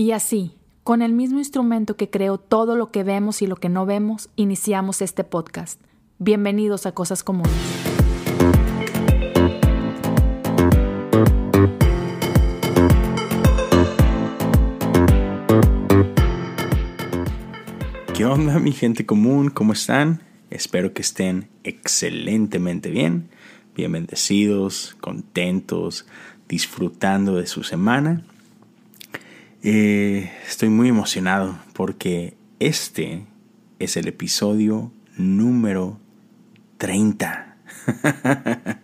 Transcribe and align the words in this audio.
Y 0.00 0.12
así, 0.12 0.56
con 0.82 1.02
el 1.02 1.12
mismo 1.12 1.40
instrumento 1.40 1.94
que 1.94 2.08
creó 2.08 2.38
todo 2.38 2.74
lo 2.74 2.90
que 2.90 3.04
vemos 3.04 3.42
y 3.42 3.46
lo 3.46 3.56
que 3.56 3.68
no 3.68 3.84
vemos, 3.84 4.30
iniciamos 4.34 5.02
este 5.02 5.24
podcast. 5.24 5.78
Bienvenidos 6.18 6.86
a 6.86 6.92
Cosas 6.92 7.22
Comunes. 7.22 7.52
¿Qué 18.14 18.24
onda 18.24 18.58
mi 18.58 18.72
gente 18.72 19.04
común? 19.04 19.50
¿Cómo 19.50 19.74
están? 19.74 20.22
Espero 20.48 20.94
que 20.94 21.02
estén 21.02 21.50
excelentemente 21.62 22.88
bien, 22.88 23.28
bien 23.76 23.92
bendecidos, 23.92 24.96
contentos, 25.02 26.06
disfrutando 26.48 27.36
de 27.36 27.46
su 27.46 27.64
semana. 27.64 28.24
Eh, 29.62 30.32
estoy 30.48 30.70
muy 30.70 30.88
emocionado 30.88 31.58
porque 31.74 32.34
este 32.60 33.26
es 33.78 33.98
el 33.98 34.08
episodio 34.08 34.90
número 35.18 35.98
30. 36.78 37.56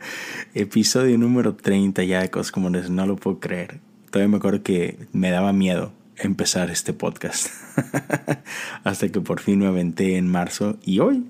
episodio 0.54 1.16
número 1.16 1.54
30 1.54 2.04
ya 2.04 2.20
de 2.20 2.30
cosas 2.30 2.90
no 2.90 3.06
lo 3.06 3.16
puedo 3.16 3.40
creer. 3.40 3.80
Todavía 4.10 4.28
me 4.28 4.36
acuerdo 4.36 4.62
que 4.62 4.98
me 5.12 5.30
daba 5.30 5.54
miedo 5.54 5.92
empezar 6.16 6.70
este 6.70 6.92
podcast. 6.92 7.48
Hasta 8.84 9.08
que 9.08 9.20
por 9.22 9.40
fin 9.40 9.60
me 9.60 9.66
aventé 9.66 10.18
en 10.18 10.28
marzo 10.28 10.78
y 10.84 10.98
hoy 10.98 11.24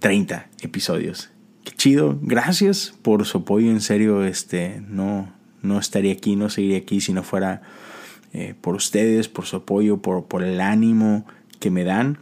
30 0.00 0.48
episodios. 0.60 1.30
Qué 1.64 1.72
chido. 1.72 2.18
Gracias 2.20 2.92
por 3.00 3.24
su 3.24 3.38
apoyo. 3.38 3.70
En 3.70 3.80
serio, 3.80 4.24
este 4.24 4.82
no 4.86 5.32
no 5.62 5.78
estaría 5.78 6.12
aquí, 6.12 6.36
no 6.36 6.50
seguiría 6.50 6.78
aquí 6.78 7.00
si 7.00 7.12
no 7.12 7.22
fuera 7.22 7.62
eh, 8.32 8.54
por 8.60 8.74
ustedes, 8.74 9.28
por 9.28 9.46
su 9.46 9.56
apoyo, 9.56 9.98
por, 9.98 10.26
por 10.26 10.42
el 10.42 10.60
ánimo 10.60 11.26
que 11.60 11.70
me 11.70 11.84
dan. 11.84 12.18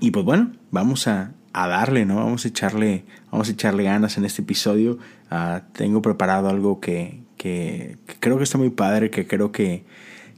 Y 0.00 0.10
pues 0.10 0.24
bueno, 0.24 0.52
vamos 0.70 1.06
a, 1.08 1.32
a 1.52 1.68
darle, 1.68 2.04
¿no? 2.04 2.16
Vamos 2.16 2.44
a 2.44 2.48
echarle, 2.48 3.04
vamos 3.30 3.48
a 3.48 3.52
echarle 3.52 3.84
ganas 3.84 4.18
en 4.18 4.24
este 4.24 4.42
episodio. 4.42 4.98
Ah, 5.30 5.62
tengo 5.72 6.02
preparado 6.02 6.48
algo 6.50 6.80
que, 6.80 7.20
que, 7.38 7.96
creo 8.20 8.36
que 8.36 8.44
está 8.44 8.58
muy 8.58 8.70
padre, 8.70 9.10
que 9.10 9.26
creo 9.26 9.52
que, 9.52 9.84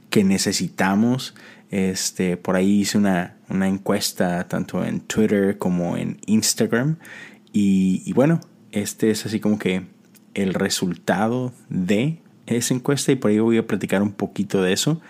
que 0.09 0.23
necesitamos. 0.23 1.35
Este, 1.71 2.37
por 2.37 2.55
ahí 2.55 2.79
hice 2.79 2.97
una, 2.97 3.35
una, 3.49 3.67
encuesta 3.67 4.47
tanto 4.47 4.83
en 4.85 5.01
Twitter 5.01 5.57
como 5.57 5.97
en 5.97 6.19
Instagram. 6.25 6.97
Y, 7.51 8.11
bueno, 8.13 8.39
este 8.71 9.11
es 9.11 9.25
así 9.25 9.39
como 9.39 9.59
que 9.59 9.87
el 10.33 10.53
resultado 10.53 11.51
de 11.69 12.19
esa 12.55 12.73
encuesta 12.73 13.11
y 13.11 13.15
por 13.15 13.31
ahí 13.31 13.39
voy 13.39 13.57
a 13.57 13.67
platicar 13.67 14.01
un 14.01 14.11
poquito 14.11 14.61
de 14.61 14.73
eso. 14.73 15.01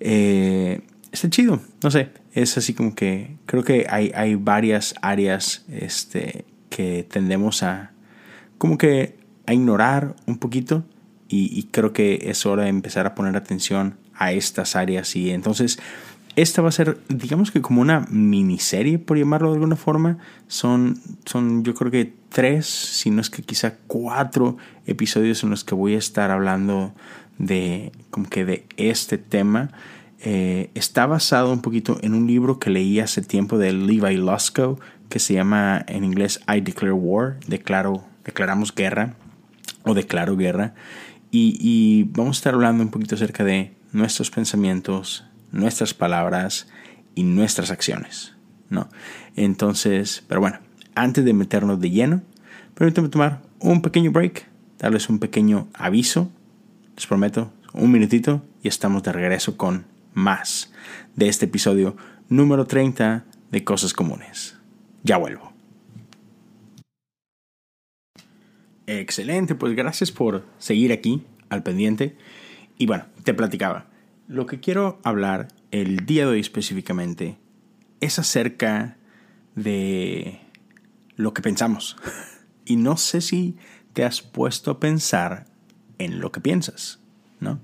Eh, 0.00 0.80
está 1.12 1.28
chido, 1.28 1.60
no 1.82 1.90
sé, 1.90 2.10
es 2.32 2.56
así 2.56 2.74
como 2.74 2.94
que 2.94 3.36
creo 3.46 3.64
que 3.64 3.86
hay, 3.88 4.12
hay 4.14 4.34
varias 4.34 4.94
áreas 5.02 5.64
este, 5.68 6.44
que 6.68 7.06
tendemos 7.08 7.62
a 7.62 7.92
como 8.58 8.78
que 8.78 9.18
a 9.46 9.54
ignorar 9.54 10.16
un 10.26 10.38
poquito 10.38 10.84
y, 11.28 11.58
y 11.58 11.64
creo 11.64 11.92
que 11.92 12.20
es 12.24 12.46
hora 12.46 12.64
de 12.64 12.68
empezar 12.68 13.06
a 13.06 13.14
poner 13.14 13.36
atención 13.36 13.96
a 14.14 14.32
estas 14.32 14.76
áreas 14.76 15.16
y 15.16 15.30
entonces 15.30 15.78
esta 16.40 16.62
va 16.62 16.68
a 16.68 16.72
ser 16.72 16.98
digamos 17.08 17.50
que 17.50 17.60
como 17.60 17.80
una 17.80 18.06
miniserie 18.10 18.98
por 18.98 19.18
llamarlo 19.18 19.48
de 19.48 19.54
alguna 19.54 19.76
forma. 19.76 20.18
Son, 20.48 21.00
son 21.24 21.64
yo 21.64 21.74
creo 21.74 21.90
que 21.90 22.12
tres 22.28 22.66
si 22.66 23.10
no 23.10 23.20
es 23.20 23.30
que 23.30 23.42
quizá 23.42 23.76
cuatro 23.86 24.56
episodios 24.86 25.42
en 25.42 25.50
los 25.50 25.64
que 25.64 25.74
voy 25.74 25.94
a 25.94 25.98
estar 25.98 26.30
hablando 26.30 26.94
de 27.38 27.92
como 28.10 28.28
que 28.28 28.44
de 28.44 28.66
este 28.76 29.18
tema. 29.18 29.70
Eh, 30.22 30.70
está 30.74 31.06
basado 31.06 31.52
un 31.52 31.62
poquito 31.62 31.98
en 32.02 32.14
un 32.14 32.26
libro 32.26 32.58
que 32.58 32.68
leí 32.68 33.00
hace 33.00 33.22
tiempo 33.22 33.56
de 33.56 33.72
Levi 33.72 34.16
Lusko 34.16 34.78
que 35.08 35.18
se 35.18 35.32
llama 35.34 35.82
en 35.88 36.04
inglés 36.04 36.40
I 36.46 36.60
Declare 36.60 36.92
War 36.92 37.40
declaro 37.46 38.04
declaramos 38.24 38.74
guerra 38.74 39.14
o 39.84 39.94
declaro 39.94 40.36
guerra. 40.36 40.74
Y 41.32 42.08
vamos 42.10 42.36
a 42.36 42.38
estar 42.38 42.54
hablando 42.54 42.82
un 42.82 42.90
poquito 42.90 43.14
acerca 43.14 43.44
de 43.44 43.72
nuestros 43.92 44.30
pensamientos, 44.30 45.24
nuestras 45.52 45.94
palabras 45.94 46.68
y 47.14 47.24
nuestras 47.24 47.70
acciones, 47.70 48.34
¿no? 48.68 48.88
Entonces, 49.36 50.24
pero 50.28 50.40
bueno, 50.40 50.58
antes 50.94 51.24
de 51.24 51.32
meternos 51.32 51.80
de 51.80 51.90
lleno, 51.90 52.22
permítanme 52.74 53.08
tomar 53.08 53.42
un 53.58 53.82
pequeño 53.82 54.10
break, 54.10 54.46
darles 54.78 55.08
un 55.08 55.18
pequeño 55.18 55.68
aviso, 55.74 56.30
les 56.96 57.06
prometo, 57.06 57.52
un 57.72 57.90
minutito 57.90 58.42
y 58.62 58.68
estamos 58.68 59.02
de 59.02 59.12
regreso 59.12 59.56
con 59.56 59.84
más 60.14 60.72
de 61.16 61.28
este 61.28 61.46
episodio 61.46 61.96
número 62.28 62.66
30 62.66 63.24
de 63.50 63.64
Cosas 63.64 63.92
Comunes. 63.92 64.56
Ya 65.02 65.16
vuelvo. 65.16 65.52
Excelente, 68.86 69.54
pues 69.54 69.76
gracias 69.76 70.10
por 70.10 70.44
seguir 70.58 70.92
aquí 70.92 71.22
al 71.48 71.62
pendiente. 71.62 72.16
Y 72.76 72.86
bueno, 72.86 73.04
te 73.24 73.34
platicaba. 73.34 73.89
Lo 74.30 74.46
que 74.46 74.60
quiero 74.60 75.00
hablar 75.02 75.48
el 75.72 76.06
día 76.06 76.24
de 76.24 76.30
hoy 76.30 76.40
específicamente 76.40 77.36
es 78.00 78.20
acerca 78.20 78.96
de 79.56 80.40
lo 81.16 81.34
que 81.34 81.42
pensamos. 81.42 81.96
Y 82.64 82.76
no 82.76 82.96
sé 82.96 83.20
si 83.20 83.56
te 83.94 84.04
has 84.04 84.22
puesto 84.22 84.70
a 84.70 84.78
pensar 84.78 85.46
en 85.98 86.20
lo 86.20 86.30
que 86.30 86.40
piensas, 86.40 87.00
¿no? 87.40 87.58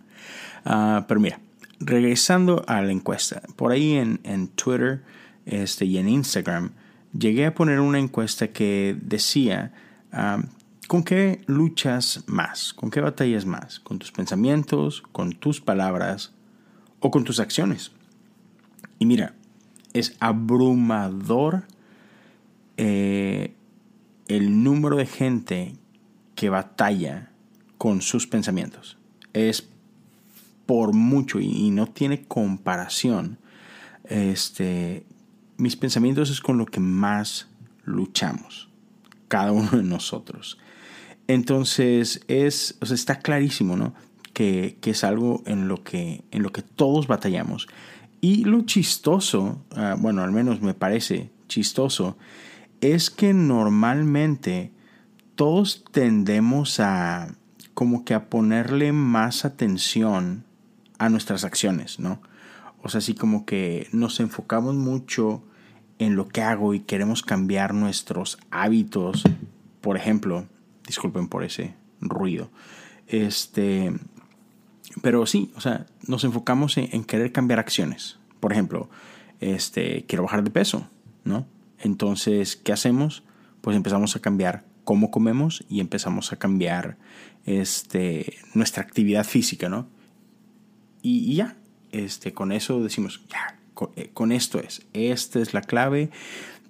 Uh, 0.65 1.05
pero 1.07 1.21
mira, 1.21 1.39
regresando 1.79 2.65
a 2.67 2.83
la 2.83 2.91
encuesta, 2.91 3.41
por 3.55 3.71
ahí 3.71 3.93
en, 3.93 4.19
en 4.25 4.49
Twitter 4.49 5.05
este, 5.45 5.85
y 5.85 5.99
en 5.99 6.09
Instagram, 6.09 6.73
llegué 7.17 7.47
a 7.47 7.55
poner 7.55 7.79
una 7.79 8.01
encuesta 8.01 8.49
que 8.49 8.97
decía, 9.01 9.73
uh, 10.13 10.43
¿con 10.89 11.05
qué 11.05 11.43
luchas 11.47 12.25
más? 12.27 12.73
¿Con 12.73 12.91
qué 12.91 13.01
batallas 13.01 13.47
más? 13.47 13.79
¿Con 13.79 14.01
tus 14.01 14.11
pensamientos? 14.11 15.05
¿Con 15.13 15.35
tus 15.35 15.61
palabras? 15.61 16.36
¿O 17.01 17.11
con 17.11 17.25
tus 17.25 17.41
acciones? 17.41 17.93
Y 18.99 19.07
mira, 19.07 19.35
es 19.93 20.17
abrumador 20.21 21.65
eh, 22.77 23.55
el 24.29 24.63
número 24.63 24.97
de 24.97 25.07
gente 25.07 25.77
que 26.35 26.51
batalla 26.51 27.31
con 27.79 28.03
sus 28.03 28.27
pensamientos. 28.27 28.99
Es 29.33 29.69
por 30.67 30.93
mucho 30.93 31.41
y, 31.41 31.71
no 31.71 31.87
tiene 31.87 32.25
comparación. 32.25 33.39
Este, 34.05 35.05
mis 35.57 35.77
pensamientos 35.77 36.31
es 36.31 36.41
con 36.41 36.59
lo 36.59 36.67
que 36.67 36.81
más 36.81 37.49
luchamos, 37.85 38.69
cada 39.29 39.53
uno 39.53 39.71
de 39.71 39.83
nosotros. 39.83 40.59
Entonces, 41.29 42.21
es, 42.29 42.77
o 42.81 42.87
sea, 42.87 42.95
está 42.95 43.19
clarísimo, 43.19 43.77
¿no? 43.77 43.95
Que, 44.37 44.77
es 44.83 45.03
algo 45.03 45.43
en 45.47 45.67
lo 45.67 45.83
que, 45.83 46.23
en 46.31 46.43
lo 46.43 46.53
que 46.53 46.61
todos 46.61 47.07
batallamos. 47.07 47.69
Y 48.21 48.45
lo 48.45 48.67
chistoso, 48.67 49.65
uh, 49.75 49.99
bueno, 49.99 50.23
al 50.23 50.31
menos 50.31 50.61
me 50.61 50.75
parece 50.75 51.31
chistoso, 51.49 52.19
es 52.83 53.09
que 53.09 53.33
normalmente 53.33 54.73
todos 55.37 55.85
tendemos 55.91 56.81
a 56.81 57.29
como 57.73 58.05
que 58.05 58.13
a 58.13 58.29
ponerle 58.29 58.93
más 58.93 59.47
atención 59.47 60.45
a 60.99 61.09
nuestras 61.09 61.45
acciones, 61.45 61.99
¿no? 61.99 62.21
O 62.83 62.91
sea, 62.91 62.99
así 62.99 63.15
como 63.15 63.47
que 63.47 63.89
nos 63.93 64.21
enfocamos 64.21 64.75
mucho 64.75 65.43
en 65.99 66.15
lo 66.15 66.29
que 66.29 66.43
hago 66.43 66.75
y 66.75 66.81
queremos 66.81 67.23
cambiar 67.23 67.73
nuestros 67.73 68.37
hábitos. 68.51 69.25
Por 69.81 69.97
ejemplo, 69.97 70.47
disculpen 70.87 71.29
por 71.29 71.43
ese 71.43 71.75
ruido. 72.03 72.51
Este, 73.07 73.95
pero 75.03 75.27
sí, 75.27 75.51
o 75.57 75.61
sea, 75.61 75.87
nos 76.07 76.25
enfocamos 76.25 76.77
en, 76.79 77.05
querer 77.05 77.33
cambiar 77.33 77.59
acciones. 77.59 78.19
Por 78.41 78.53
ejemplo, 78.53 78.89
este, 79.41 80.05
quiero 80.07 80.25
bajar 80.25 80.43
de 80.43 80.51
peso, 80.51 80.89
¿no? 81.25 81.47
Entonces, 81.79 82.57
¿qué 82.57 82.73
hacemos? 82.73 83.23
Pues 83.61 83.77
empezamos 83.77 84.17
a 84.17 84.21
cambiar 84.21 84.65
cómo 84.85 85.11
comemos 85.11 85.65
y 85.69 85.81
empezamos 85.81 86.33
a 86.33 86.37
cambiar 86.37 86.97
este, 87.45 88.39
nuestra 88.55 88.83
actividad 88.83 89.25
física, 89.25 89.69
¿no? 89.69 89.89
Y, 91.03 91.35
ya, 91.37 91.57
este, 91.93 92.33
con 92.33 92.51
eso 92.51 92.83
decimos, 92.83 93.23
ya, 93.29 93.59
con, 93.75 93.91
eh, 93.97 94.11
con, 94.13 94.33
esto 94.33 94.59
es, 94.59 94.87
esta 94.93 95.41
es 95.41 95.55
la 95.55 95.61
clave 95.61 96.11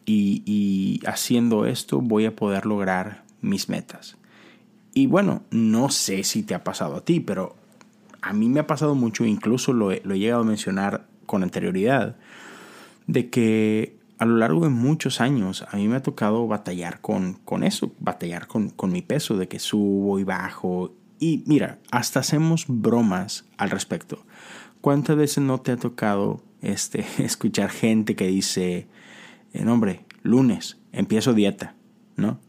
y 0.05 1.01
haciendo 1.05 1.67
esto 1.67 2.01
voy 2.01 2.27
a 2.27 2.37
poder 2.37 2.67
lograr 2.67 3.25
mis 3.41 3.69
metas. 3.69 4.17
Y 4.95 5.07
bueno, 5.07 5.43
no 5.51 5.91
sé 5.91 6.23
si 6.25 6.43
te 6.43 6.55
ha 6.55 6.65
pasado 6.65 6.97
a 6.97 7.05
ti, 7.05 7.21
pero 7.21 7.57
a 8.23 8.33
mí 8.33 8.49
me 8.49 8.61
ha 8.61 8.67
pasado 8.67 8.95
mucho, 8.95 9.25
incluso 9.25 9.73
lo 9.73 9.93
he, 9.93 10.01
llegado 10.01 10.43
a 10.43 10.47
mencionar 10.47 11.07
con 11.27 11.43
anterioridad, 11.43 12.17
de 13.07 13.31
que 13.31 13.99
a 14.19 14.25
lo 14.25 14.37
largo 14.37 14.63
de 14.63 14.71
muchos 14.71 15.21
años 15.21 15.65
a 15.71 15.77
mí 15.77 15.89
me 15.89 15.97
ha 15.97 16.03
tocado 16.03 16.47
batallar 16.47 17.01
con, 17.01 17.35
con 17.45 17.63
eso, 17.63 17.93
batallar 17.99 18.47
con, 18.47 18.71
con 18.71 18.91
mi 18.93 19.03
peso, 19.03 19.37
de 19.37 19.49
que 19.49 19.59
subo 19.59 20.19
y 20.19 20.25
bajo. 20.25 20.95
Y 21.19 21.45
mira, 21.47 21.79
hasta 21.91 22.21
hacemos 22.21 22.65
bromas 22.69 23.45
al 23.59 23.71
respecto. 23.71 24.25
¿Cuántas 24.81 25.17
veces 25.17 25.45
no 25.45 25.61
te 25.61 25.73
ha 25.73 25.77
tocado 25.77 26.43
este, 26.63 27.05
escuchar 27.19 27.71
gente 27.71 28.17
que 28.17 28.27
dice, 28.27 28.87
eh, 29.53 29.67
hombre, 29.67 30.05
lunes, 30.23 30.79
empiezo 30.93 31.35
dieta, 31.35 31.75
¿no? 32.17 32.41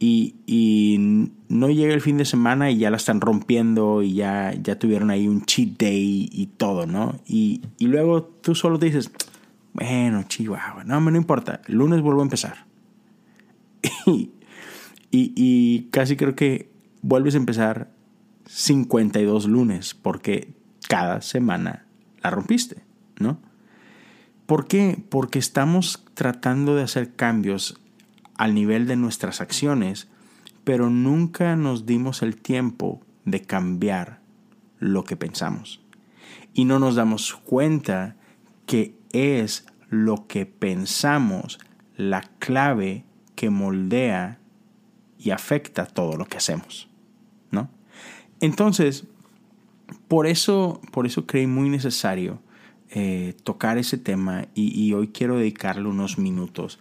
Y, 0.00 1.24
no 1.48 1.70
llega 1.70 1.94
el 1.94 2.00
fin 2.00 2.18
de 2.18 2.24
semana 2.24 2.70
y 2.70 2.78
ya 2.78 2.90
la 2.90 2.98
están 2.98 3.20
rompiendo 3.20 4.02
y 4.02 4.14
ya, 4.14 4.54
ya 4.54 4.78
tuvieron 4.78 5.10
ahí 5.10 5.26
un 5.26 5.44
cheat 5.44 5.78
day 5.78 6.28
y 6.30 6.46
todo, 6.46 6.86
¿no? 6.86 7.20
Y, 7.26 7.62
luego 7.80 8.22
tú 8.22 8.54
solo 8.54 8.78
te 8.78 8.86
dices, 8.86 9.10
bueno, 9.72 10.22
chihuahua, 10.24 10.84
no, 10.84 11.00
no 11.00 11.16
importa, 11.16 11.62
lunes 11.66 12.00
vuelvo 12.02 12.20
a 12.20 12.24
empezar. 12.24 12.66
y 15.10 15.88
casi 15.90 16.16
creo 16.16 16.34
que 16.36 16.70
vuelves 17.02 17.34
a 17.34 17.38
empezar 17.38 17.90
52 18.46 19.46
lunes 19.46 19.94
porque 19.94 20.54
cada 20.88 21.20
semana 21.20 21.86
la 22.22 22.30
rompiste, 22.30 22.82
¿no? 23.18 23.40
¿Por 24.46 24.66
qué? 24.66 24.98
Porque 25.10 25.38
estamos 25.38 26.04
tratando 26.14 26.74
de 26.74 26.82
hacer 26.82 27.14
cambios 27.14 27.78
al 28.38 28.54
nivel 28.54 28.86
de 28.86 28.96
nuestras 28.96 29.42
acciones, 29.42 30.08
pero 30.64 30.88
nunca 30.88 31.56
nos 31.56 31.84
dimos 31.84 32.22
el 32.22 32.36
tiempo 32.36 33.00
de 33.24 33.42
cambiar 33.42 34.20
lo 34.78 35.04
que 35.04 35.16
pensamos. 35.16 35.80
Y 36.54 36.64
no 36.64 36.78
nos 36.78 36.94
damos 36.94 37.34
cuenta 37.34 38.16
que 38.66 38.94
es 39.12 39.66
lo 39.90 40.26
que 40.26 40.46
pensamos 40.46 41.58
la 41.96 42.22
clave 42.38 43.04
que 43.34 43.50
moldea 43.50 44.38
y 45.18 45.30
afecta 45.30 45.86
todo 45.86 46.16
lo 46.16 46.26
que 46.26 46.36
hacemos, 46.36 46.88
¿no? 47.50 47.68
Entonces, 48.40 49.04
por 50.06 50.26
eso, 50.26 50.80
por 50.92 51.06
eso 51.06 51.26
creí 51.26 51.46
muy 51.46 51.70
necesario 51.70 52.40
eh, 52.90 53.34
tocar 53.42 53.78
ese 53.78 53.98
tema 53.98 54.46
y, 54.54 54.80
y 54.80 54.92
hoy 54.92 55.08
quiero 55.08 55.36
dedicarle 55.36 55.88
unos 55.88 56.18
minutos 56.18 56.78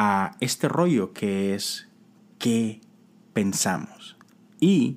a 0.00 0.36
este 0.38 0.68
rollo 0.68 1.12
que 1.12 1.56
es 1.56 1.88
qué 2.38 2.80
pensamos 3.32 4.16
y 4.60 4.96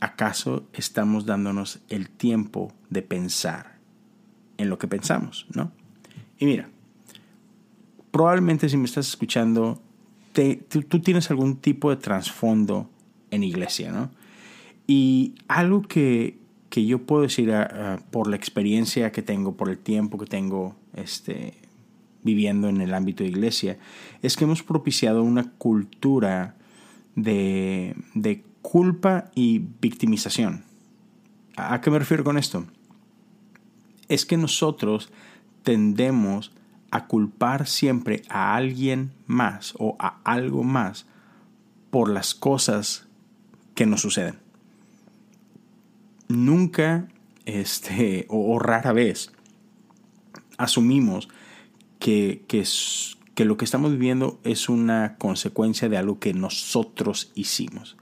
acaso 0.00 0.66
estamos 0.72 1.26
dándonos 1.26 1.80
el 1.90 2.08
tiempo 2.08 2.72
de 2.88 3.02
pensar 3.02 3.76
en 4.56 4.70
lo 4.70 4.78
que 4.78 4.88
pensamos, 4.88 5.46
¿no? 5.54 5.72
Y 6.38 6.46
mira, 6.46 6.70
probablemente 8.10 8.70
si 8.70 8.78
me 8.78 8.86
estás 8.86 9.08
escuchando, 9.08 9.82
tú, 10.32 11.00
tienes 11.00 11.30
algún 11.30 11.56
tipo 11.56 11.90
de 11.90 11.96
trasfondo 11.96 12.88
en 13.30 13.44
iglesia, 13.44 13.92
¿no? 13.92 14.10
Y 14.86 15.34
algo 15.48 15.82
que, 15.82 16.38
yo 16.70 17.04
puedo 17.04 17.24
decir 17.24 17.52
ah, 17.52 17.68
ah, 17.70 17.98
por 18.10 18.26
la 18.26 18.36
experiencia 18.36 19.12
que 19.12 19.20
tengo, 19.20 19.54
por 19.54 19.68
el 19.68 19.76
tiempo 19.76 20.16
que 20.16 20.24
tengo 20.24 20.76
este, 20.94 21.61
viviendo 22.22 22.68
en 22.68 22.80
el 22.80 22.94
ámbito 22.94 23.24
de 23.24 23.30
iglesia, 23.30 23.78
es 24.22 24.36
que 24.36 24.44
hemos 24.44 24.62
propiciado 24.62 25.22
una 25.22 25.50
cultura 25.52 26.56
de, 27.14 27.94
de 28.14 28.44
culpa 28.62 29.30
y 29.34 29.60
victimización. 29.80 30.64
¿A 31.56 31.80
qué 31.80 31.90
me 31.90 31.98
refiero 31.98 32.24
con 32.24 32.38
esto? 32.38 32.64
Es 34.08 34.24
que 34.24 34.36
nosotros 34.36 35.10
tendemos 35.62 36.52
a 36.90 37.06
culpar 37.06 37.66
siempre 37.66 38.22
a 38.28 38.54
alguien 38.54 39.12
más 39.26 39.74
o 39.78 39.96
a 39.98 40.20
algo 40.24 40.62
más 40.62 41.06
por 41.90 42.10
las 42.10 42.34
cosas 42.34 43.06
que 43.74 43.86
nos 43.86 44.02
suceden. 44.02 44.38
Nunca, 46.28 47.08
este, 47.44 48.26
o, 48.28 48.58
rara 48.58 48.92
vez, 48.92 49.32
asumimos 50.58 51.28
que, 52.02 52.44
que, 52.48 52.64
que 53.36 53.44
lo 53.44 53.56
que 53.56 53.64
estamos 53.64 53.92
viviendo 53.92 54.40
es 54.42 54.68
una 54.68 55.14
consecuencia 55.18 55.88
de 55.88 55.96
algo 55.96 56.18
que 56.18 56.34
nosotros 56.34 57.30
hicimos. 57.36 57.96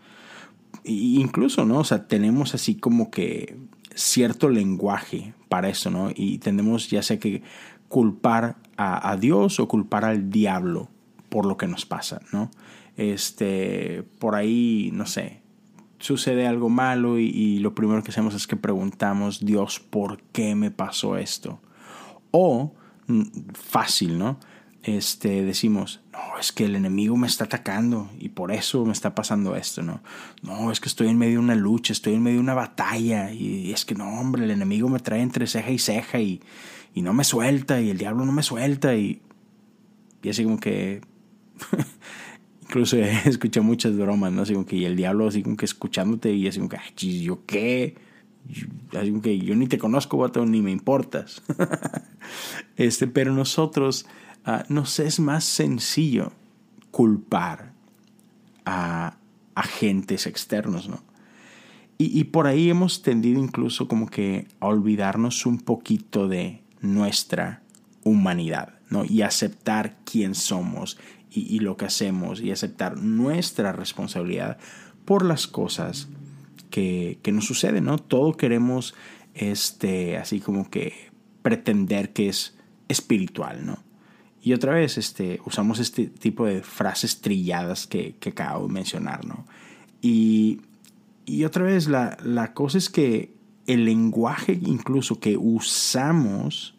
incluso, 0.85 1.67
¿no? 1.67 1.81
O 1.81 1.85
sea, 1.85 2.09
tenemos 2.09 2.55
así 2.55 2.77
como 2.77 3.11
que 3.11 3.59
cierto 3.95 4.49
lenguaje 4.49 5.35
para 5.51 5.69
eso, 5.69 5.91
¿no? 5.91 6.11
Y 6.15 6.39
tendemos 6.39 6.89
ya 6.89 7.03
sea 7.03 7.19
que 7.19 7.43
culpar 7.89 8.57
a, 8.79 9.15
Dios 9.19 9.61
o 9.61 9.69
culpar 9.69 10.07
al 10.07 10.31
diablo 10.31 10.89
por 11.29 11.45
lo 11.45 11.59
que 11.59 11.67
nos 11.67 11.85
pasa, 11.85 12.23
¿no? 12.33 12.51
Este, 12.97 14.03
por 14.19 14.35
ahí, 14.35 14.91
no 14.95 15.05
sé, 15.05 15.43
sucede 15.99 16.47
algo 16.47 16.71
malo 16.71 17.19
y, 17.19 17.59
lo 17.59 17.75
primero 17.75 18.03
que 18.03 18.13
hacemos 18.13 18.35
es 18.35 18.47
que 18.47 18.57
preguntamos, 18.57 19.45
Dios, 19.45 19.79
¿por 19.79 20.23
qué 20.33 20.55
me 20.55 20.71
pasó 20.71 21.19
esto? 21.19 21.61
O, 22.31 22.73
fácil, 23.55 24.19
¿no? 24.19 24.39
Este, 24.83 25.45
decimos, 25.45 26.01
no, 26.11 26.39
es 26.41 26.53
que 26.53 26.65
el 26.65 26.75
enemigo 26.75 27.15
me 27.17 27.27
está 27.27 27.45
atacando 27.45 28.11
y 28.19 28.31
por 28.31 28.51
eso 28.51 28.87
me 28.87 28.93
está 28.93 29.15
pasando 29.15 29.55
esto, 29.55 29.83
¿no? 29.83 30.03
No, 30.43 30.73
es 30.73 30.81
que 30.81 30.89
estoy 30.89 31.09
en 31.09 31.19
medio 31.19 31.35
de 31.35 31.45
una 31.45 31.55
lucha, 31.55 31.93
estoy 31.93 32.15
en 32.15 32.23
medio 32.23 32.39
de 32.39 32.45
una 32.45 32.55
batalla 32.55 33.31
y 33.31 33.73
es 33.73 33.85
que 33.85 33.95
no, 33.95 34.21
hombre, 34.21 34.45
el 34.45 34.51
enemigo 34.51 34.89
me 34.89 34.99
trae 34.99 35.21
entre 35.21 35.47
ceja 35.47 35.71
y 35.71 35.79
ceja 35.79 36.21
y, 36.21 36.41
y 36.95 37.03
no 37.03 37.13
me 37.13 37.25
suelta 37.25 37.81
y 37.81 37.91
el 37.91 37.99
diablo 37.99 38.25
no 38.25 38.33
me 38.33 38.43
suelta 38.43 38.95
y, 38.95 39.21
y 40.23 40.31
así 40.31 40.45
como 40.45 40.59
que 40.59 41.03
incluso 42.63 42.97
escuché 42.97 43.61
muchas 43.61 43.99
bromas, 43.99 44.33
¿no? 44.33 44.43
Así 44.43 44.55
como 44.55 44.65
que 44.65 44.77
y 44.77 44.87
el 44.87 44.97
diablo 44.97 45.29
así 45.29 45.43
como 45.43 45.59
que 45.59 45.67
escuchándote 45.67 46.33
y 46.33 46.49
así 46.49 46.59
como 46.59 46.71
que, 46.71 46.79
ay, 46.79 47.23
¿yo 47.23 47.45
qué? 47.45 47.97
Que 49.23 49.39
yo 49.39 49.55
ni 49.55 49.67
te 49.67 49.79
conozco, 49.79 50.17
vato, 50.17 50.45
ni 50.45 50.63
me 50.63 50.71
importas. 50.71 51.43
este, 52.77 53.07
pero 53.07 53.33
nosotros 53.33 54.07
uh, 54.47 54.73
nos 54.73 54.99
es 54.99 55.21
más 55.21 55.45
sencillo 55.45 56.33
culpar 56.91 57.73
a 58.65 59.17
agentes 59.55 60.27
externos, 60.27 60.89
¿no? 60.89 61.03
Y, 61.99 62.19
y, 62.19 62.25
por 62.25 62.47
ahí 62.47 62.71
hemos 62.71 63.03
tendido 63.03 63.39
incluso 63.39 63.87
como 63.87 64.07
que 64.07 64.49
a 64.59 64.67
olvidarnos 64.67 65.45
un 65.45 65.59
poquito 65.59 66.29
de 66.29 66.63
nuestra 66.81 67.63
humanidad, 68.05 68.79
¿no? 68.89 69.05
Y 69.05 69.21
aceptar 69.21 69.99
quién 70.05 70.35
somos 70.35 70.97
y, 71.31 71.61
lo 71.61 71.77
que 71.77 71.87
hacemos 71.87 72.41
y 72.41 72.51
aceptar 72.51 72.97
nuestra 72.99 73.73
responsabilidad 73.73 74.59
por 75.05 75.25
las 75.25 75.47
cosas 75.47 76.09
que, 76.71 77.19
que, 77.23 77.33
nos 77.33 77.47
suceden, 77.47 77.85
¿no? 77.85 77.99
Todo 77.99 78.37
queremos, 78.37 78.95
este, 79.35 80.17
así 80.17 80.41
como 80.41 80.71
que 80.71 81.11
pretender 81.43 82.13
que 82.13 82.29
es 82.29 82.57
espiritual, 82.89 83.67
¿no? 83.67 83.79
Y 84.43 84.55
otra 84.55 84.73
vez, 84.73 84.97
este, 84.97 85.41
usamos 85.45 85.79
este 85.81 86.07
tipo 86.07 86.47
de 86.47 86.63
frases 86.63 87.21
trilladas 87.21 87.87
que, 87.87 88.17
que 88.19 88.31
acabo 88.31 88.67
de 88.67 88.73
mencionar, 88.73 89.25
¿no? 89.27 89.45
Y, 90.01 90.61
y 91.27 91.45
otra 91.45 91.65
vez, 91.65 91.89
la, 91.89 92.17
la 92.25 92.55
cosa 92.55 92.79
es 92.79 92.89
que 92.89 93.35
el 93.67 93.85
lenguaje 93.85 94.59
incluso 94.67 95.21
que 95.21 95.37
usamos 95.37 96.75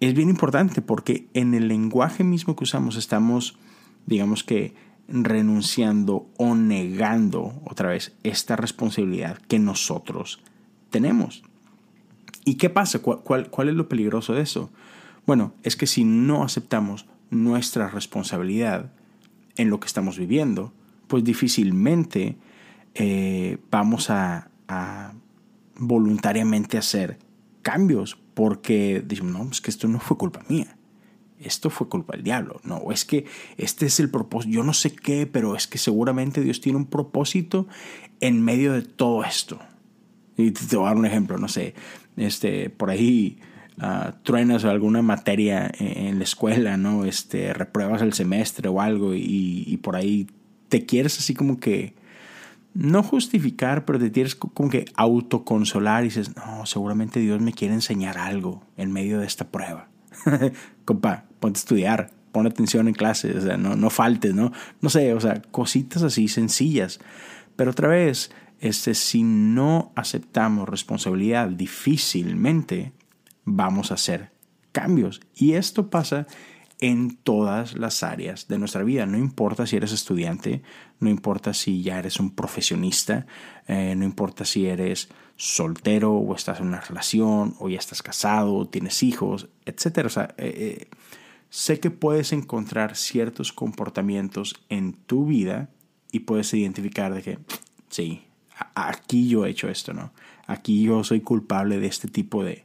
es 0.00 0.14
bien 0.14 0.28
importante 0.28 0.82
porque 0.82 1.28
en 1.32 1.54
el 1.54 1.68
lenguaje 1.68 2.24
mismo 2.24 2.56
que 2.56 2.64
usamos 2.64 2.96
estamos, 2.96 3.56
digamos 4.06 4.42
que, 4.42 4.74
renunciando 5.08 6.28
o 6.36 6.54
negando 6.54 7.60
otra 7.64 7.88
vez 7.88 8.12
esta 8.22 8.56
responsabilidad 8.56 9.38
que 9.48 9.58
nosotros 9.58 10.40
tenemos. 10.90 11.42
¿Y 12.44 12.54
qué 12.54 12.70
pasa? 12.70 13.00
¿Cuál, 13.00 13.50
cuál, 13.50 13.68
es 13.68 13.74
lo 13.74 13.88
peligroso 13.88 14.34
de 14.34 14.42
eso? 14.42 14.70
Bueno, 15.26 15.54
es 15.62 15.76
que 15.76 15.86
si 15.86 16.04
no 16.04 16.42
aceptamos 16.42 17.06
nuestra 17.30 17.88
responsabilidad 17.88 18.92
en 19.56 19.70
lo 19.70 19.80
que 19.80 19.86
estamos 19.86 20.18
viviendo, 20.18 20.72
pues 21.06 21.24
difícilmente 21.24 22.36
eh, 22.94 23.58
vamos 23.70 24.10
a, 24.10 24.50
a 24.68 25.12
voluntariamente 25.76 26.78
hacer 26.78 27.18
cambios 27.62 28.18
porque 28.34 29.02
decimos, 29.06 29.32
no, 29.32 29.50
es 29.50 29.60
que 29.60 29.70
esto 29.70 29.88
no 29.88 30.00
fue 30.00 30.16
culpa 30.16 30.44
mía. 30.48 30.76
Esto 31.44 31.70
fue 31.70 31.88
culpa 31.88 32.14
del 32.14 32.24
diablo. 32.24 32.60
No, 32.64 32.92
es 32.92 33.04
que 33.04 33.26
este 33.56 33.86
es 33.86 34.00
el 34.00 34.10
propósito. 34.10 34.54
Yo 34.54 34.62
no 34.62 34.72
sé 34.72 34.94
qué, 34.94 35.26
pero 35.26 35.56
es 35.56 35.66
que 35.66 35.78
seguramente 35.78 36.40
Dios 36.40 36.60
tiene 36.60 36.78
un 36.78 36.86
propósito 36.86 37.66
en 38.20 38.42
medio 38.42 38.72
de 38.72 38.82
todo 38.82 39.24
esto. 39.24 39.58
Y 40.36 40.52
te 40.52 40.76
voy 40.76 40.86
a 40.86 40.88
dar 40.88 40.96
un 40.96 41.06
ejemplo, 41.06 41.38
no 41.38 41.48
sé, 41.48 41.74
este, 42.16 42.70
por 42.70 42.90
ahí 42.90 43.38
uh, 43.78 44.12
truenas 44.22 44.64
alguna 44.64 45.02
materia 45.02 45.70
en 45.78 46.18
la 46.18 46.24
escuela, 46.24 46.76
¿no? 46.76 47.04
Este, 47.04 47.52
repruebas 47.52 48.02
el 48.02 48.12
semestre 48.12 48.68
o 48.68 48.80
algo 48.80 49.14
y, 49.14 49.78
por 49.82 49.96
ahí 49.96 50.26
te 50.68 50.86
quieres 50.86 51.18
así 51.18 51.34
como 51.34 51.60
que 51.60 51.94
no 52.74 53.02
justificar, 53.02 53.84
pero 53.84 53.98
te 53.98 54.08
tienes 54.08 54.34
como 54.34 54.70
que 54.70 54.86
autoconsolar 54.94 56.04
y 56.04 56.08
dices, 56.08 56.34
no, 56.36 56.64
seguramente 56.64 57.20
Dios 57.20 57.40
me 57.40 57.52
quiere 57.52 57.74
enseñar 57.74 58.16
algo 58.16 58.62
en 58.78 58.90
medio 58.92 59.18
de 59.18 59.26
esta 59.26 59.50
prueba. 59.50 59.88
Compa, 60.84 61.24
ponte 61.40 61.58
a 61.58 61.60
estudiar, 61.60 62.10
pon 62.32 62.46
atención 62.46 62.88
en 62.88 62.94
clase, 62.94 63.36
o 63.36 63.40
sea, 63.40 63.56
no, 63.56 63.76
no 63.76 63.90
faltes, 63.90 64.34
¿no? 64.34 64.52
No 64.80 64.90
sé, 64.90 65.14
o 65.14 65.20
sea, 65.20 65.42
cositas 65.50 66.02
así 66.02 66.28
sencillas. 66.28 67.00
Pero 67.56 67.70
otra 67.70 67.88
vez, 67.88 68.30
este, 68.60 68.94
si 68.94 69.22
no 69.22 69.92
aceptamos 69.96 70.68
responsabilidad, 70.68 71.48
difícilmente 71.48 72.92
vamos 73.44 73.90
a 73.90 73.94
hacer 73.94 74.30
cambios. 74.72 75.20
Y 75.34 75.52
esto 75.52 75.90
pasa 75.90 76.26
en 76.80 77.16
todas 77.16 77.76
las 77.78 78.02
áreas 78.02 78.48
de 78.48 78.58
nuestra 78.58 78.82
vida. 78.82 79.06
No 79.06 79.16
importa 79.16 79.66
si 79.66 79.76
eres 79.76 79.92
estudiante, 79.92 80.62
no 80.98 81.08
importa 81.10 81.54
si 81.54 81.82
ya 81.82 81.98
eres 81.98 82.18
un 82.18 82.30
profesionista, 82.30 83.26
eh, 83.68 83.94
no 83.96 84.04
importa 84.04 84.44
si 84.44 84.66
eres 84.66 85.08
soltero 85.42 86.12
o 86.12 86.36
estás 86.36 86.60
en 86.60 86.68
una 86.68 86.80
relación 86.80 87.56
o 87.58 87.68
ya 87.68 87.78
estás 87.78 88.00
casado, 88.00 88.68
tienes 88.68 89.02
hijos, 89.02 89.48
etc. 89.66 90.06
O 90.06 90.08
sea, 90.08 90.34
eh, 90.38 90.86
eh, 90.86 90.88
sé 91.50 91.80
que 91.80 91.90
puedes 91.90 92.32
encontrar 92.32 92.94
ciertos 92.94 93.52
comportamientos 93.52 94.54
en 94.68 94.92
tu 94.92 95.26
vida 95.26 95.68
y 96.12 96.20
puedes 96.20 96.54
identificar 96.54 97.12
de 97.12 97.22
que, 97.22 97.38
sí, 97.88 98.22
aquí 98.76 99.28
yo 99.28 99.44
he 99.44 99.50
hecho 99.50 99.68
esto, 99.68 99.92
¿no? 99.92 100.12
Aquí 100.46 100.84
yo 100.84 101.02
soy 101.02 101.22
culpable 101.22 101.80
de 101.80 101.88
este 101.88 102.06
tipo 102.06 102.44
de, 102.44 102.64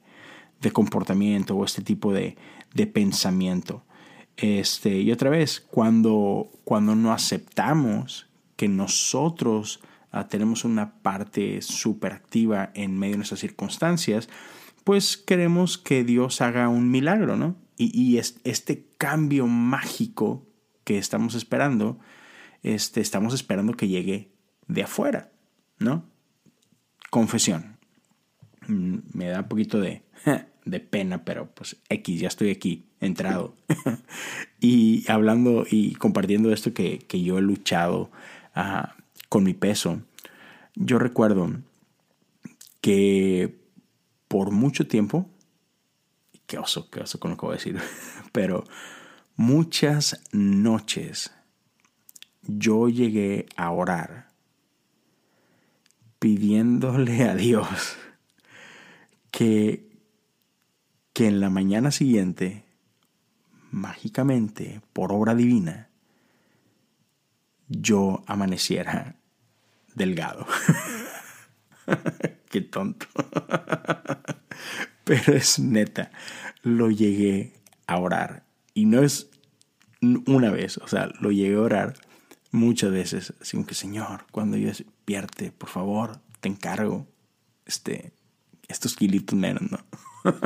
de 0.62 0.72
comportamiento 0.72 1.55
o 1.55 1.65
este 1.65 1.81
tipo 1.81 2.13
de, 2.13 2.38
de 2.75 2.86
pensamiento. 2.86 3.81
Este, 4.36 5.01
y 5.01 5.12
otra 5.12 5.31
vez, 5.31 5.65
cuando, 5.72 6.51
cuando 6.63 6.96
no 6.96 7.12
aceptamos 7.12 8.27
que 8.55 8.67
nosotros 8.67 9.79
ah, 10.19 10.27
tenemos 10.27 10.65
una 10.65 11.01
parte 11.01 11.62
súper 11.62 12.13
activa 12.13 12.71
en 12.74 12.97
medio 12.97 13.13
de 13.13 13.17
nuestras 13.17 13.39
circunstancias, 13.39 14.29
pues 14.83 15.17
queremos 15.17 15.77
que 15.77 16.03
Dios 16.03 16.41
haga 16.41 16.69
un 16.69 16.89
milagro, 16.89 17.36
¿no? 17.36 17.55
Y, 17.77 18.17
este 18.17 18.88
cambio 18.97 19.45
mágico 19.45 20.47
que 20.83 20.97
estamos 20.97 21.36
esperando, 21.36 22.00
este, 22.63 23.01
estamos 23.01 23.33
esperando 23.33 23.74
que 23.74 23.88
llegue 23.88 24.31
de 24.67 24.83
afuera, 24.83 25.31
¿no? 25.77 26.05
Confesión. 27.12 27.77
Mm, 28.67 28.97
me 29.13 29.27
da 29.27 29.41
un 29.41 29.47
poquito 29.47 29.79
de, 29.79 30.03
de 30.65 30.79
pena, 30.79 31.24
pero 31.24 31.53
pues 31.53 31.77
X, 31.89 32.19
ya 32.19 32.27
estoy 32.27 32.50
aquí, 32.50 32.86
entrado. 33.00 33.55
y 34.59 35.09
hablando 35.09 35.65
y 35.69 35.95
compartiendo 35.95 36.51
esto 36.51 36.74
que, 36.74 37.05
yo 37.12 37.38
he 37.38 37.41
luchado 37.41 38.12
ah, 38.55 38.95
con 39.29 39.43
mi 39.43 39.53
peso, 39.53 40.01
yo 40.79 41.00
recuerdo 41.00 41.50
que 42.81 43.60
por 44.27 44.51
mucho 44.51 44.88
tiempo, 44.88 45.29
qué 46.46 46.57
oso, 46.57 46.89
qué 46.89 47.01
oso 47.01 47.19
con 47.19 47.31
lo 47.31 47.38
que 47.38 47.46
voy 47.46 47.53
a 47.53 47.57
decir, 47.57 47.79
pero 48.31 48.63
muchas 49.36 50.22
noches 50.31 51.31
yo 52.43 52.89
llegué 52.89 53.48
a 53.55 53.72
orar 53.72 54.29
pidiéndole 56.19 57.24
a 57.24 57.36
Dios 57.36 57.98
que 59.31 59.88
que 61.17 61.25
en 61.25 61.39
la 61.39 61.50
mañana 61.50 61.89
siguiente, 61.89 62.63
mágicamente, 63.72 64.81
por 64.93 65.12
obra 65.12 65.34
divina, 65.34 65.89
yo 67.69 68.22
amaneciera 68.27 69.15
delgado. 69.97 70.45
Qué 72.49 72.61
tonto. 72.61 73.07
Pero 75.03 75.33
es 75.33 75.59
neta, 75.59 76.11
lo 76.63 76.89
llegué 76.89 77.53
a 77.87 77.97
orar. 77.97 78.45
Y 78.73 78.85
no 78.85 79.01
es 79.01 79.29
una 80.01 80.51
vez, 80.51 80.77
o 80.77 80.87
sea, 80.87 81.09
lo 81.19 81.31
llegué 81.31 81.55
a 81.55 81.61
orar 81.61 81.93
muchas 82.51 82.91
veces. 82.91 83.33
Así 83.41 83.61
que, 83.63 83.73
Señor, 83.73 84.25
cuando 84.31 84.57
yo 84.57 84.67
despierte, 84.67 85.51
por 85.51 85.69
favor, 85.69 86.19
te 86.41 86.49
encargo 86.49 87.07
este, 87.65 88.13
estos 88.67 88.95
kilitos 88.95 89.37
menos, 89.37 89.63
¿no? 89.71 89.79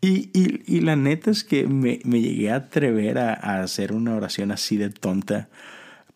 y, 0.00 0.80
la 0.80 0.96
neta 0.96 1.30
es 1.30 1.44
que 1.44 1.66
me, 1.66 1.98
llegué 1.98 2.50
a 2.50 2.56
atrever 2.56 3.18
a, 3.18 3.62
hacer 3.62 3.92
una 3.92 4.14
oración 4.14 4.50
así 4.50 4.76
de 4.76 4.90
tonta 4.90 5.48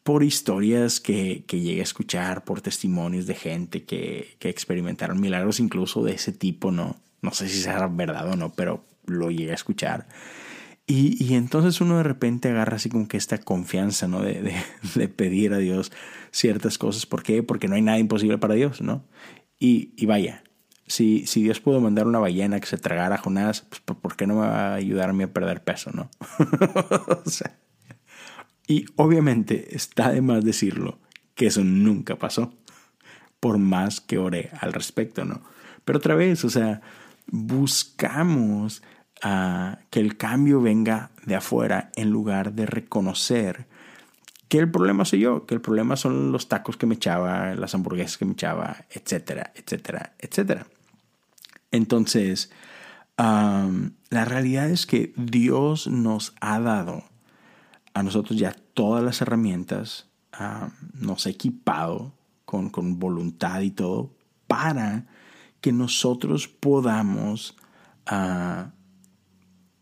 por 0.09 0.23
historias 0.23 1.01
que, 1.01 1.45
llegué 1.51 1.81
a 1.81 1.83
escuchar, 1.83 2.43
por 2.43 2.63
testimonios 2.63 3.27
de 3.27 3.35
gente 3.35 3.85
que, 3.85 4.39
experimentaron 4.41 5.21
milagros 5.21 5.61
incluso 5.61 6.03
de 6.03 6.13
ese 6.13 6.33
tipo, 6.33 6.71
¿no? 6.71 6.97
No 7.21 7.33
sé 7.33 7.47
si 7.47 7.61
sea 7.61 7.89
verdad 7.89 8.27
o 8.31 8.35
no, 8.35 8.55
pero 8.55 8.87
lo 9.05 9.31
llegué 9.31 9.51
a 9.51 9.57
escuchar. 9.57 10.09
Y, 10.87 11.35
entonces 11.35 11.83
uno 11.83 11.99
de 11.99 12.05
repente 12.05 12.49
agarra 12.49 12.77
así 12.77 12.89
como 12.89 13.07
que 13.07 13.19
esta 13.19 13.37
confianza, 13.37 14.09
¿no? 14.09 14.23
De, 14.23 14.55
de, 14.95 15.09
pedir 15.09 15.53
a 15.53 15.59
Dios 15.59 15.93
ciertas 16.31 16.79
cosas. 16.79 17.05
¿Por 17.05 17.23
qué? 17.23 17.43
Porque 17.43 17.69
no 17.69 17.75
hay 17.75 17.83
nada 17.83 17.99
imposible 17.99 18.39
para 18.39 18.55
Dios, 18.55 18.81
¿no? 18.81 19.05
Y, 19.59 19.93
y 19.95 20.07
vaya, 20.07 20.43
si, 20.87 21.27
si 21.27 21.43
Dios 21.43 21.61
pudo 21.61 21.83
mandar 21.83 22.07
una 22.07 22.19
ballena 22.19 22.61
que 22.61 22.67
se 22.67 22.79
tragara 22.79 23.17
a 23.17 23.19
Jonás, 23.19 23.67
pues 23.69 23.83
¿por 23.83 24.17
qué 24.17 24.27
no 24.27 24.37
me 24.37 24.47
va 24.47 24.73
a 24.73 24.75
ayudar 24.77 25.11
a 25.11 25.13
mí 25.13 25.25
a 25.25 25.35
perder 25.35 25.63
peso, 25.63 25.91
no? 25.93 26.09
y 28.69 28.85
obviamente 28.97 29.75
está 29.75 30.13
de 30.13 30.21
más 30.21 30.45
decirlo 30.45 30.99
que 31.35 31.47
eso 31.47 31.65
nunca 31.65 32.17
pasó, 32.17 32.53
por 33.41 33.59
más 33.59 34.01
que 34.01 34.19
oré 34.19 34.51
al 34.61 34.73
respecto, 34.73 35.25
¿no? 35.25 35.41
Pero 35.85 35.99
otra 35.99 36.15
vez, 36.15 36.45
o 36.45 36.51
sea, 36.51 36.83
buscamos 37.27 38.83
ah, 39.23 39.79
que 39.91 40.01
el 40.01 40.17
cambio 40.17 40.61
venga 40.61 41.11
de 41.25 41.35
afuera 41.35 41.91
en 41.97 42.11
lugar 42.11 42.53
de 42.53 42.67
reconocer 42.67 43.67
que 44.49 44.59
el 44.59 44.71
problema 44.71 45.05
soy 45.05 45.21
yo, 45.21 45.47
que 45.47 45.55
el 45.55 45.61
problema 45.61 45.97
son 45.97 46.31
los 46.31 46.49
tacos 46.49 46.77
que 46.77 46.87
me 46.87 46.97
echaba, 46.97 47.55
las 47.55 47.75
hamburguesas 47.75 48.19
que 48.19 48.25
me 48.25 48.33
echaba, 48.33 48.85
etcétera, 48.91 49.53
etcétera, 49.55 50.15
etcétera. 50.19 50.67
Entonces, 51.71 52.51
la 53.17 54.25
realidad 54.25 54.71
es 54.71 54.87
que 54.87 55.13
Dios 55.17 55.87
nos 55.87 56.35
ha 56.41 56.61
dado 56.61 57.05
a 57.95 58.03
nosotros 58.03 58.39
ya 58.39 58.53
todas 58.75 59.03
las 59.03 59.21
herramientas, 59.21 60.09
nos 60.95 61.27
ha 61.27 61.31
equipado 61.31 62.15
con, 62.45 62.99
voluntad 62.99 63.61
y 63.63 63.71
todo 63.71 64.15
para 64.47 65.07
que 65.61 65.73
nosotros 65.73 66.47
podamos 66.47 67.57
ah, 68.07 68.71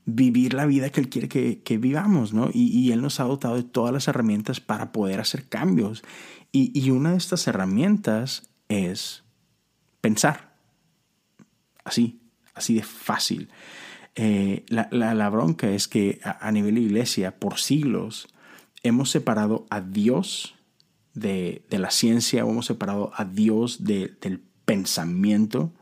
vivir 0.06 0.54
la 0.54 0.64
vida 0.64 0.90
que 0.90 1.00
Él 1.00 1.08
quiere 1.10 1.28
que, 1.28 1.78
vivamos, 1.78 2.32
¿no? 2.32 2.48
Y, 2.52 2.90
Él 2.92 3.02
nos 3.02 3.20
ha 3.20 3.25
dotado 3.25 3.56
de 3.56 3.64
todas 3.64 3.92
las 3.92 4.08
herramientas 4.08 4.60
para 4.60 4.92
poder 4.92 5.20
hacer 5.20 5.48
cambios. 5.48 6.02
y 6.52 6.90
una 6.90 7.10
de 7.10 7.18
estas 7.18 7.46
herramientas 7.48 8.48
es 8.68 9.25
pensar. 10.00 10.56
Así, 11.84 12.20
así 12.54 12.75
de 12.75 12.82
fácil. 12.82 13.48
Eh, 14.16 14.64
la, 14.68 15.28
bronca 15.28 15.70
es 15.70 15.88
que 15.88 16.20
a, 16.25 16.50
nivel 16.50 16.76
de 16.76 16.80
iglesia, 16.80 17.38
por 17.38 17.58
siglos, 17.58 18.28
hemos 18.82 19.11
separado 19.11 19.66
a 19.70 19.80
Dios 19.80 20.54
de, 21.14 21.64
la 21.70 21.90
ciencia, 21.90 22.40
hemos 22.40 22.66
separado 22.66 23.12
a 23.14 23.25
Dios 23.25 23.85
del 23.85 24.42
pensamiento, 24.64 25.73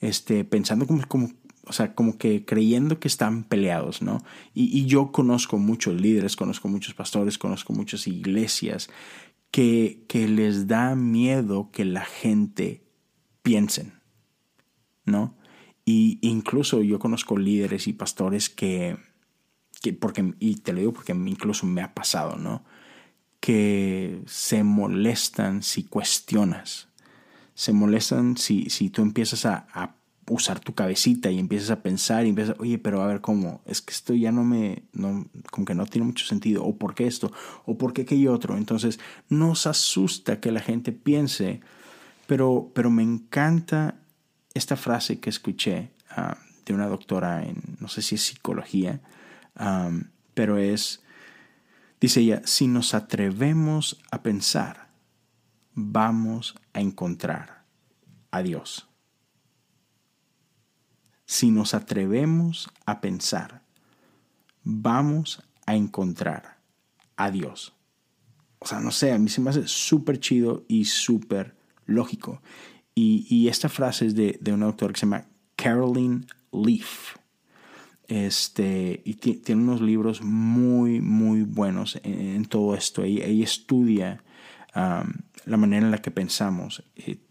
este, 0.00 0.44
pensando 0.44 0.86
como, 0.86 1.06
como, 1.08 1.30
o 1.64 1.72
sea, 1.72 1.94
como 1.94 2.18
que 2.18 2.44
creyendo 2.44 3.00
que 3.00 3.08
están 3.08 3.42
peleados, 3.42 4.00
¿no? 4.00 4.22
Y, 4.54 4.86
yo 4.86 5.10
conozco 5.10 5.58
muchos 5.58 6.00
líderes, 6.00 6.36
conozco 6.36 6.68
muchos 6.68 6.94
pastores, 6.94 7.36
conozco 7.36 7.72
muchas 7.72 8.06
iglesias 8.06 8.88
que, 9.50 10.04
que 10.08 10.28
les 10.28 10.68
da 10.68 10.94
miedo 10.94 11.70
que 11.72 11.84
la 11.84 12.04
gente 12.04 12.84
piensen. 13.42 13.96
¿no? 15.06 15.34
Y 15.88 16.18
incluso 16.20 16.82
yo 16.82 16.98
conozco 16.98 17.38
líderes 17.38 17.86
y 17.86 17.92
pastores 17.92 18.50
que, 18.50 18.98
que 19.80 19.92
porque, 19.92 20.34
y 20.40 20.56
te 20.56 20.72
lo 20.72 20.80
digo 20.80 20.92
porque 20.92 21.12
incluso 21.12 21.64
me 21.64 21.80
ha 21.80 21.94
pasado, 21.94 22.36
¿no? 22.36 22.64
Que 23.38 24.20
se 24.26 24.64
molestan 24.64 25.62
si 25.62 25.84
cuestionas. 25.84 26.88
Se 27.54 27.72
molestan 27.72 28.36
si, 28.36 28.68
si 28.68 28.90
tú 28.90 29.00
empiezas 29.02 29.46
a, 29.46 29.94
usar 30.28 30.58
tu 30.58 30.74
cabecita 30.74 31.30
y 31.30 31.38
empiezas 31.38 31.70
a 31.70 31.82
pensar 31.82 32.26
y 32.26 32.30
empiezas, 32.30 32.56
oye, 32.58 32.78
pero 32.78 33.00
a 33.00 33.06
ver 33.06 33.20
cómo, 33.20 33.60
es 33.64 33.80
que 33.80 33.92
esto 33.92 34.12
ya 34.12 34.32
no 34.32 34.42
me, 34.42 34.82
no, 34.92 35.24
como 35.52 35.64
que 35.64 35.76
no 35.76 35.86
tiene 35.86 36.08
mucho 36.08 36.26
sentido, 36.26 36.64
o 36.64 36.74
por 36.74 36.96
qué 36.96 37.06
esto, 37.06 37.30
o 37.64 37.78
por 37.78 37.92
qué 37.92 38.02
aquello 38.02 38.32
otro. 38.32 38.56
Entonces, 38.56 38.98
nos 39.28 39.68
asusta 39.68 40.40
que 40.40 40.50
la 40.50 40.58
gente 40.58 40.90
piense, 40.90 41.60
pero, 42.26 42.72
pero 42.74 42.90
me 42.90 43.04
encanta 43.04 44.00
esta 44.56 44.76
frase 44.76 45.20
que 45.20 45.30
escuché 45.30 45.92
ah, 46.10 46.38
de 46.64 46.74
una 46.74 46.86
doctora 46.86 47.44
en, 47.44 47.76
no 47.78 47.88
sé 47.88 48.02
si 48.02 48.16
es 48.16 48.22
psicología, 48.22 49.00
pero 50.34 50.58
es, 50.58 51.02
dice 52.00 52.20
ella, 52.20 52.42
si 52.44 52.66
nos 52.66 52.92
atrevemos 52.92 54.02
a 54.10 54.22
pensar, 54.22 54.88
vamos 55.72 56.56
a 56.72 56.80
encontrar 56.80 57.64
a 58.30 58.42
Dios. 58.42 58.88
Si 61.24 61.50
nos 61.50 61.72
atrevemos 61.74 62.68
a 62.84 63.00
pensar, 63.00 63.62
vamos 64.62 65.42
a 65.66 65.74
encontrar 65.74 66.58
a 67.16 67.30
Dios. 67.30 67.74
o 68.58 68.66
sea, 68.66 68.80
no 68.80 68.90
sé, 68.90 69.12
a 69.12 69.18
mí 69.18 69.28
se 69.28 69.40
me 69.40 69.50
hace 69.50 69.66
súper 69.68 70.18
chido 70.18 70.64
y 70.68 70.86
súper 70.86 71.56
lógico. 71.86 72.42
Y, 72.98 73.46
esta 73.48 73.68
frase 73.68 74.06
es 74.06 74.14
de, 74.14 74.38
de 74.40 74.54
un 74.54 74.62
autor 74.62 74.92
que 74.92 75.00
se 75.00 75.06
llama 75.06 75.26
Caroline 75.54 76.24
Leaf. 76.50 77.16
Este, 78.08 79.02
y 79.04 79.14
tiene 79.14 79.62
unos 79.62 79.80
libros 79.80 80.22
muy, 80.22 81.00
muy 81.00 81.42
buenos 81.42 81.98
en, 82.04 82.44
todo 82.44 82.74
esto. 82.74 83.02
Ella, 83.02 83.26
estudia 83.44 84.22
la 84.74 85.56
manera 85.56 85.86
en 85.86 85.90
la 85.90 86.02
que 86.02 86.10
pensamos. 86.10 86.84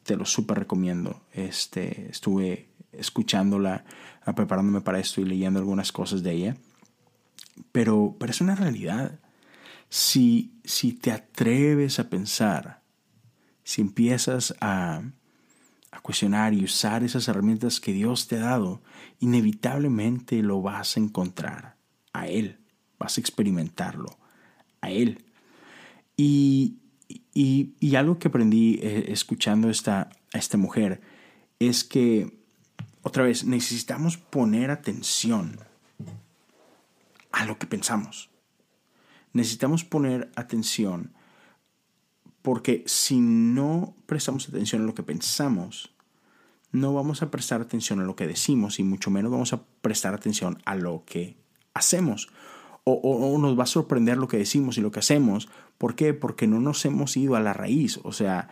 te 0.03 0.15
lo 0.15 0.25
súper 0.25 0.59
recomiendo. 0.59 1.21
Este, 1.31 2.09
estuve 2.09 2.69
escuchándola, 2.91 3.85
preparándome 4.35 4.81
para 4.81 4.99
esto 4.99 5.21
y 5.21 5.25
leyendo 5.25 5.59
algunas 5.59 5.91
cosas 5.91 6.23
de 6.23 6.31
ella. 6.31 6.57
Pero, 7.71 8.15
pero 8.19 8.31
es 8.31 8.41
una 8.41 8.55
realidad. 8.55 9.19
Si, 9.89 10.59
si 10.63 10.93
te 10.93 11.11
atreves 11.11 11.99
a 11.99 12.09
pensar, 12.09 12.81
si 13.63 13.81
empiezas 13.81 14.55
a, 14.59 15.03
a 15.95 16.01
cuestionar 16.01 16.53
y 16.53 16.63
usar 16.63 17.03
esas 17.03 17.27
herramientas 17.29 17.79
que 17.79 17.93
Dios 17.93 18.27
te 18.27 18.35
ha 18.35 18.41
dado, 18.41 18.81
inevitablemente 19.19 20.41
lo 20.43 20.61
vas 20.61 20.97
a 20.97 20.99
encontrar 20.99 21.77
a 22.11 22.27
Él, 22.27 22.59
vas 22.99 23.17
a 23.17 23.21
experimentarlo 23.21 24.17
a 24.81 24.91
Él. 24.91 25.23
Y, 26.17 26.79
y, 27.33 27.95
algo 27.95 28.19
que 28.19 28.27
aprendí 28.27 28.79
eh, 28.81 29.05
escuchando 29.07 29.69
esta, 29.69 30.09
a 30.33 30.37
esta 30.37 30.57
mujer 30.57 31.01
es 31.59 31.83
que, 31.83 32.39
otra 33.01 33.23
vez, 33.23 33.45
necesitamos 33.45 34.17
poner 34.17 34.71
atención 34.71 35.59
a 37.31 37.45
lo 37.45 37.57
que 37.57 37.67
pensamos. 37.67 38.29
Necesitamos 39.31 39.83
poner 39.83 40.31
atención 40.35 41.13
porque 42.45 42.83
si 42.85 43.19
no 43.21 43.95
prestamos 44.05 44.47
atención 44.47 44.83
a 44.83 44.85
lo 44.85 44.93
que 44.93 45.01
pensamos, 45.01 45.95
no 46.71 46.93
vamos 46.93 47.23
a 47.23 47.31
prestar 47.31 47.59
atención 47.59 47.99
a 47.99 48.03
lo 48.03 48.15
que 48.15 48.27
decimos 48.27 48.79
y 48.79 48.83
mucho 48.83 49.09
menos 49.09 49.31
vamos 49.31 49.51
a 49.51 49.63
prestar 49.81 50.13
atención 50.13 50.61
a 50.63 50.75
lo 50.75 51.05
que 51.07 51.37
hacemos. 51.73 52.29
O, 52.83 53.35
nos 53.39 53.57
va 53.57 53.63
a 53.63 53.65
sorprender 53.65 54.17
lo 54.17 54.27
que 54.27 54.37
decimos 54.37 54.77
y 54.77 54.81
lo 54.81 54.91
que 54.91 54.99
hacemos. 54.99 55.49
¿Por 55.79 55.95
qué? 55.95 56.13
Porque 56.13 56.45
no 56.45 56.59
nos 56.59 56.85
hemos 56.85 57.17
ido 57.17 57.35
a 57.35 57.39
la 57.39 57.51
raíz. 57.51 57.99
O 58.03 58.11
sea, 58.11 58.49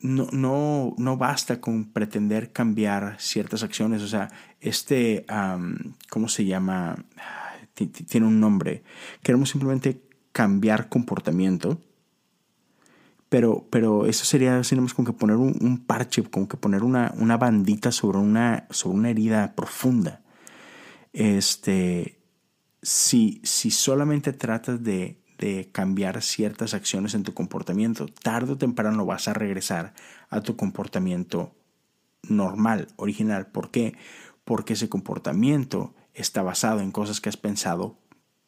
no, 0.00 0.26
no, 0.32 0.96
no 0.98 1.16
basta 1.16 1.60
con 1.60 1.92
pretender 1.92 2.52
cambiar 2.52 3.14
ciertas 3.20 3.62
acciones. 3.62 4.02
O 4.02 4.08
sea, 4.08 4.32
este, 4.60 5.24
¿cómo 6.10 6.26
se 6.26 6.46
llama? 6.46 7.04
Tiene 7.74 8.26
un 8.26 8.40
nombre. 8.40 8.82
Queremos 9.22 9.50
simplemente 9.50 10.02
cambiar 10.32 10.88
comportamiento 10.88 11.78
pero, 13.28 13.66
pero 13.70 14.06
eso 14.06 14.24
sería 14.24 14.58
así 14.58 14.76
como 14.76 15.06
que 15.06 15.12
poner 15.12 15.36
un, 15.36 15.84
parche, 15.86 16.22
como 16.22 16.48
que 16.48 16.56
poner 16.56 16.82
una, 16.82 17.12
una 17.16 17.36
bandita 17.36 17.90
sobre 17.92 18.18
una, 18.18 18.66
sobre 18.70 18.98
una 18.98 19.10
herida 19.10 19.54
profunda. 19.54 20.22
Este, 21.12 22.20
si, 22.82 23.40
si 23.42 23.70
solamente 23.70 24.32
tratas 24.32 24.82
de, 24.82 25.20
de 25.38 25.70
cambiar 25.72 26.22
ciertas 26.22 26.74
acciones 26.74 27.14
en 27.14 27.22
tu 27.22 27.34
comportamiento, 27.34 28.06
tarde 28.06 28.52
o 28.52 28.58
temprano 28.58 29.04
vas 29.04 29.28
a 29.28 29.34
regresar 29.34 29.94
a 30.30 30.40
tu 30.40 30.56
comportamiento 30.56 31.54
normal, 32.22 32.88
original. 32.96 33.46
¿Por 33.46 33.70
qué? 33.70 33.96
Porque 34.44 34.74
ese 34.74 34.88
comportamiento 34.88 35.94
está 36.14 36.42
basado 36.42 36.80
en 36.80 36.92
cosas 36.92 37.20
que 37.20 37.28
has 37.28 37.36
pensado 37.36 37.98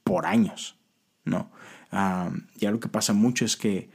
por 0.04 0.26
años, 0.26 0.78
¿no? 1.25 1.50
Ah, 1.90 2.30
ya 2.56 2.71
lo 2.71 2.80
que 2.80 2.88
pasa 2.88 3.12
mucho 3.12 3.45
es 3.45 3.56
que 3.56 3.90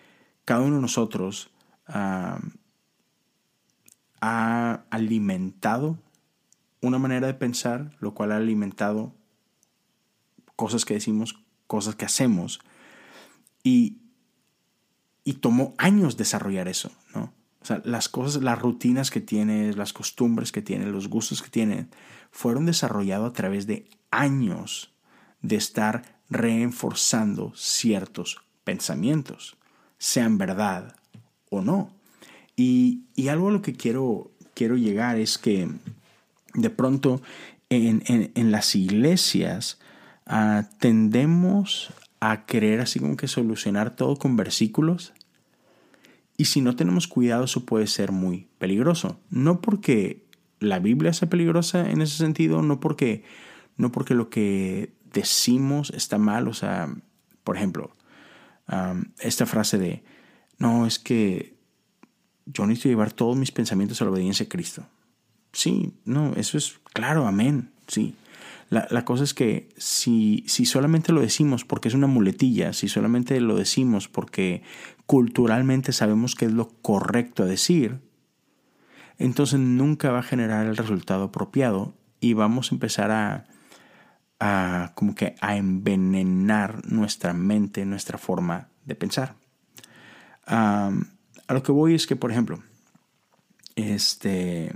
cada 0.52 0.64
uno 0.64 0.76
de 0.76 0.82
nosotros 0.82 1.50
ha 1.88 2.42
alimentado 4.90 5.98
una 6.82 7.00
manera 7.00 7.28
de 7.28 7.36
pensar, 7.36 7.96
lo 8.02 8.14
cual 8.14 8.34
ha 8.34 8.36
alimentado 8.36 9.16
cosas 10.58 10.84
que 10.84 10.96
decimos, 10.96 11.42
cosas 11.68 11.96
que 11.96 12.04
hacemos, 12.04 12.60
y, 13.64 14.02
y 15.24 15.36
tomó 15.36 15.74
años 15.78 16.18
desarrollar 16.18 16.68
eso, 16.68 16.92
¿no? 17.16 17.32
O 17.62 17.66
sea, 17.66 17.82
las 17.86 18.10
cosas, 18.10 18.44
las 18.44 18.60
rutinas 18.60 19.10
que 19.10 19.22
tienes, 19.22 19.78
las 19.78 19.94
costumbres 19.94 20.52
que 20.52 20.62
tienes, 20.62 20.90
los 20.90 21.08
gustos 21.08 21.42
que 21.42 21.50
tienes, 21.50 21.86
fueron 22.30 22.66
desarrollados 22.66 23.30
a 23.30 23.34
través 23.34 23.68
de 23.68 23.90
años 24.10 24.94
de 25.42 25.56
estar 25.56 26.20
reforzando 26.30 27.54
ciertos 27.56 28.42
pensamientos 28.66 29.56
sean 30.02 30.40
verdad 30.40 30.96
o 31.52 31.62
no. 31.62 31.92
Y, 32.56 33.04
algo 33.30 33.50
a 33.50 33.52
lo 33.52 33.62
que 33.62 33.74
quiero, 33.74 34.32
quiero 34.56 34.76
llegar 34.76 35.20
es 35.20 35.38
que 35.38 35.70
de 36.56 36.70
pronto 36.72 37.22
en, 37.70 38.52
las 38.52 38.76
iglesias 38.76 39.80
ah, 40.26 40.68
tendemos 40.80 41.94
a 42.20 42.46
querer 42.48 42.82
así 42.82 43.00
como 43.00 43.16
que 43.16 43.28
solucionar 43.28 43.96
todo 43.96 44.16
con 44.16 44.36
versículos. 44.36 45.14
Y 46.36 46.46
si 46.46 46.62
no 46.62 46.76
tenemos 46.76 47.08
cuidado, 47.08 47.44
eso 47.44 47.64
puede 47.68 47.86
ser 47.86 48.12
muy 48.12 48.48
peligroso. 48.58 49.20
No 49.30 49.62
porque 49.62 50.26
la 50.60 50.80
Biblia 50.80 51.14
sea 51.14 51.30
peligrosa 51.30 51.92
en 51.92 52.02
ese 52.02 52.18
sentido, 52.18 52.64
no 52.64 52.80
porque, 52.80 53.24
no 53.78 53.92
porque 53.92 54.16
lo 54.16 54.32
que 54.32 54.94
decimos 55.14 55.92
está 55.96 56.18
mal. 56.18 56.48
O 56.48 56.56
sea, 56.56 56.92
por 57.44 57.56
ejemplo, 57.56 57.92
esta 59.20 59.46
frase 59.46 59.78
de, 59.78 60.04
no, 60.58 60.86
es 60.86 61.00
que 61.00 61.56
yo 62.46 62.66
necesito 62.66 62.90
llevar 62.90 63.12
todos 63.12 63.38
mis 63.38 63.52
pensamientos 63.52 64.02
a 64.02 64.06
la 64.06 64.12
obediencia 64.12 64.46
a 64.46 64.50
Cristo. 64.50 64.86
Sí, 65.54 65.94
no, 66.06 66.34
eso 66.36 66.58
es 66.58 66.80
claro, 66.94 67.28
amén, 67.28 67.72
sí. 67.88 68.16
La, 68.70 69.04
cosa 69.04 69.26
es 69.26 69.34
que 69.34 69.68
si, 69.76 70.46
si 70.48 70.66
solamente 70.66 71.12
lo 71.12 71.20
decimos 71.20 71.66
porque 71.66 71.90
es 71.90 71.94
una 71.94 72.08
muletilla, 72.08 72.72
si 72.72 72.88
solamente 72.88 73.42
lo 73.42 73.58
decimos 73.58 74.08
porque 74.08 74.64
culturalmente 75.06 75.92
sabemos 75.92 76.36
que 76.36 76.46
es 76.46 76.54
lo 76.54 76.70
correcto 76.82 77.44
a 77.44 77.48
decir, 77.48 78.00
entonces 79.18 79.60
nunca 79.60 80.12
va 80.12 80.20
a 80.20 80.24
generar 80.24 80.68
el 80.68 80.78
resultado 80.78 81.26
apropiado 81.26 81.94
y 82.22 82.32
vamos 82.32 82.72
a 82.72 82.76
empezar 82.76 83.12
a, 83.12 83.46
a 84.44 84.94
como 84.96 85.14
que 85.14 85.36
a 85.40 85.56
envenenar 85.56 86.84
nuestra 86.92 87.32
mente, 87.32 87.86
nuestra 87.86 88.18
forma 88.18 88.70
de 88.86 88.96
pensar. 88.96 89.36
a 90.48 90.92
lo 91.48 91.62
que 91.62 91.72
voy 91.72 91.94
es 91.94 92.08
que, 92.08 92.16
por 92.16 92.32
ejemplo, 92.32 92.64
este, 93.76 94.74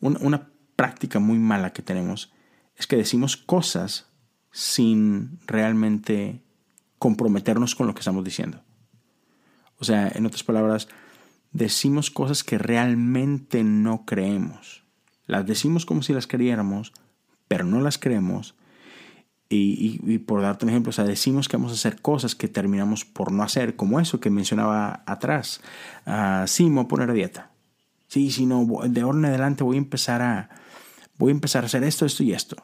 una, 0.00 0.50
práctica 0.76 1.20
muy 1.20 1.38
mala 1.38 1.72
que 1.72 1.80
tenemos 1.80 2.34
es 2.76 2.86
que 2.86 2.96
decimos 2.96 3.38
cosas 3.38 4.10
sin 4.52 5.38
realmente 5.46 6.42
comprometernos 6.98 7.74
con 7.74 7.86
lo 7.86 7.94
que 7.94 8.00
estamos 8.00 8.24
diciendo. 8.24 8.62
O 9.78 9.84
sea, 9.84 10.12
en 10.14 10.26
otras 10.26 10.44
palabras, 10.44 10.88
decimos 11.52 12.10
cosas 12.10 12.44
que 12.44 12.58
realmente 12.58 13.64
no 13.64 14.04
creemos. 14.04 14.84
Las 15.26 15.46
decimos 15.46 15.86
como 15.86 16.02
si 16.02 16.12
las 16.12 16.26
creyéramos, 16.26 16.92
pero 17.48 17.64
no 17.64 17.80
las 17.80 17.98
creemos. 17.98 18.54
Y, 19.48 20.18
por 20.18 20.42
darte 20.42 20.64
un 20.64 20.70
ejemplo, 20.70 20.92
decimos 21.04 21.48
que 21.48 21.56
vamos 21.56 21.70
a 21.70 21.76
hacer 21.76 22.00
cosas 22.02 22.34
que 22.34 22.48
terminamos 22.48 23.04
por 23.04 23.30
no 23.30 23.44
hacer, 23.44 23.76
como 23.76 24.00
eso 24.00 24.18
que 24.18 24.28
mencionaba 24.28 25.04
atrás. 25.06 25.60
Uh, 26.04 26.46
sí, 26.46 26.64
me 26.64 26.76
voy 26.76 26.84
a 26.84 26.88
poner 26.88 27.12
dieta. 27.12 27.50
Sí, 28.08 28.30
sí, 28.32 28.44
no, 28.44 28.66
de 28.88 29.00
ahora 29.00 29.18
en 29.18 29.24
adelante 29.26 29.62
voy 29.62 29.76
a 29.76 29.78
empezar 29.78 30.20
a, 30.20 30.50
voy 31.16 31.30
a 31.30 31.34
empezar 31.34 31.62
a 31.62 31.66
hacer 31.66 31.84
esto, 31.84 32.06
esto 32.06 32.24
y 32.24 32.32
esto. 32.32 32.56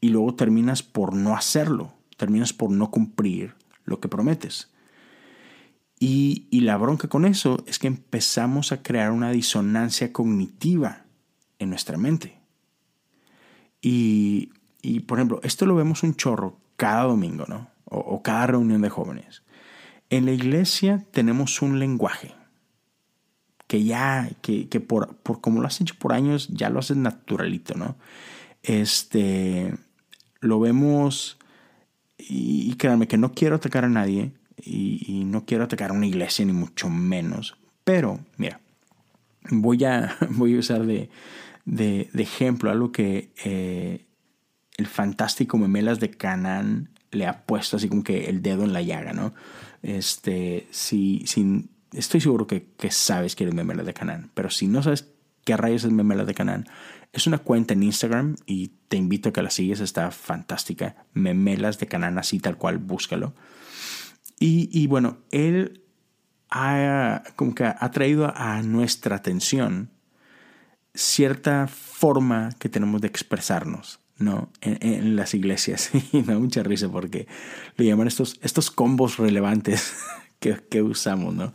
Y 0.00 0.10
luego 0.10 0.34
terminas 0.34 0.82
por 0.82 1.14
no 1.14 1.34
hacerlo, 1.34 1.94
terminas 2.18 2.52
por 2.52 2.70
no 2.70 2.90
cumplir 2.90 3.54
lo 3.84 4.00
que 4.00 4.08
prometes. 4.08 4.70
Y 6.00 6.60
la 6.60 6.76
bronca 6.76 7.08
con 7.08 7.24
eso 7.24 7.64
es 7.66 7.78
que 7.78 7.88
empezamos 7.88 8.70
a 8.70 8.82
crear 8.82 9.10
una 9.10 9.30
disonancia 9.32 10.12
cognitiva 10.12 11.06
en 11.58 11.70
nuestra 11.70 11.96
mente. 11.96 12.37
Y, 13.80 14.50
por 15.06 15.18
ejemplo, 15.18 15.40
esto 15.42 15.66
lo 15.66 15.74
vemos 15.74 16.02
un 16.02 16.14
chorro 16.14 16.58
cada 16.76 17.04
domingo, 17.04 17.44
¿no? 17.48 17.70
O, 17.84 18.22
cada 18.22 18.46
reunión 18.46 18.82
de 18.82 18.90
jóvenes. 18.90 19.42
En 20.10 20.26
la 20.26 20.32
iglesia 20.32 21.04
tenemos 21.12 21.62
un 21.62 21.78
lenguaje 21.78 22.34
que 23.66 23.84
ya, 23.84 24.30
que, 24.40 24.66
por, 24.80 25.16
por, 25.16 25.40
como 25.40 25.60
lo 25.60 25.66
has 25.66 25.80
hecho 25.80 25.94
por 25.98 26.12
años, 26.12 26.48
ya 26.48 26.70
lo 26.70 26.78
haces 26.78 26.96
naturalito, 26.96 27.74
¿no? 27.74 27.96
Este, 28.62 29.74
lo 30.40 30.58
vemos, 30.58 31.38
y, 32.18 32.74
créanme 32.74 33.08
que 33.08 33.18
no 33.18 33.32
quiero 33.32 33.56
atacar 33.56 33.84
a 33.84 33.88
nadie, 33.88 34.32
y, 34.56 35.24
no 35.26 35.44
quiero 35.44 35.64
atacar 35.64 35.90
a 35.90 35.94
una 35.94 36.06
iglesia, 36.06 36.44
ni 36.44 36.52
mucho 36.52 36.88
menos, 36.88 37.56
pero, 37.84 38.20
mira, 38.38 38.60
voy 39.50 39.84
a, 39.84 40.16
voy 40.30 40.56
a 40.56 40.58
usar 40.58 40.86
de, 41.68 42.08
de, 42.12 42.22
ejemplo, 42.22 42.70
algo 42.70 42.92
que 42.92 43.32
eh, 43.44 44.06
el 44.78 44.86
fantástico 44.86 45.58
Memelas 45.58 46.00
de 46.00 46.10
Canán 46.10 46.90
le 47.10 47.26
ha 47.26 47.44
puesto 47.44 47.76
así 47.76 47.88
como 47.88 48.02
que 48.02 48.30
el 48.30 48.42
dedo 48.42 48.64
en 48.64 48.72
la 48.72 48.80
llaga, 48.80 49.12
¿no? 49.12 49.34
Este, 49.82 50.66
si, 50.70 51.22
si, 51.26 51.68
estoy 51.92 52.20
seguro 52.20 52.46
que, 52.46 52.70
que 52.78 52.90
sabes 52.90 53.36
que 53.36 53.44
eres 53.44 53.54
Memelas 53.54 53.86
de 53.86 53.94
Canaán, 53.94 54.30
pero 54.34 54.50
si 54.50 54.66
no 54.66 54.82
sabes 54.82 55.12
qué 55.44 55.56
rayos 55.56 55.84
es 55.84 55.92
Memelas 55.92 56.26
de 56.26 56.34
Canaán, 56.34 56.66
es 57.12 57.26
una 57.26 57.38
cuenta 57.38 57.74
en 57.74 57.82
Instagram 57.82 58.36
y 58.46 58.68
te 58.88 58.96
invito 58.96 59.28
a 59.28 59.32
que 59.32 59.42
la 59.42 59.50
sigues, 59.50 59.80
está 59.80 60.10
fantástica. 60.10 61.06
Memelas 61.12 61.78
de 61.78 61.86
Canaán, 61.86 62.18
así 62.18 62.38
tal 62.38 62.56
cual, 62.56 62.78
búscalo. 62.78 63.34
Y, 64.38 64.68
y 64.72 64.86
bueno, 64.86 65.18
él 65.30 65.84
ha, 66.50 67.22
como 67.36 67.54
que 67.54 67.64
ha 67.64 67.90
traído 67.90 68.32
a 68.34 68.62
nuestra 68.62 69.16
atención 69.16 69.90
cierta 70.94 71.68
forma 71.68 72.50
que 72.58 72.68
tenemos 72.68 73.00
de 73.00 73.08
expresarnos. 73.08 74.00
¿no? 74.18 74.50
En, 74.60 75.16
las 75.16 75.34
iglesias. 75.34 75.90
Y 76.12 76.22
me 76.22 76.32
da 76.32 76.38
mucha 76.38 76.62
risa 76.62 76.88
porque 76.88 77.26
lo 77.76 77.84
llaman 77.84 78.08
estos, 78.08 78.38
estos 78.42 78.70
combos 78.70 79.16
relevantes 79.16 79.94
que, 80.40 80.56
que 80.68 80.82
usamos, 80.82 81.34
¿no? 81.34 81.52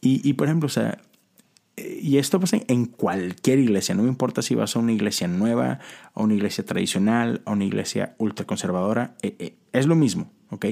Y, 0.00 0.26
y, 0.26 0.34
por 0.34 0.46
ejemplo, 0.46 0.66
o 0.66 0.70
sea, 0.70 1.02
y 2.00 2.18
esto 2.18 2.40
pasa 2.40 2.58
en 2.66 2.86
cualquier 2.86 3.58
iglesia, 3.58 3.94
no 3.94 4.02
me 4.02 4.08
importa 4.08 4.42
si 4.42 4.54
vas 4.54 4.74
a 4.74 4.78
una 4.78 4.92
iglesia 4.92 5.28
nueva, 5.28 5.80
a 6.14 6.22
una 6.22 6.34
iglesia 6.34 6.64
tradicional, 6.64 7.42
a 7.44 7.52
una 7.52 7.64
iglesia 7.64 8.14
ultraconservadora, 8.18 9.16
eh, 9.22 9.36
eh, 9.38 9.56
es 9.72 9.86
lo 9.86 9.94
mismo, 9.94 10.30
¿ok? 10.50 10.66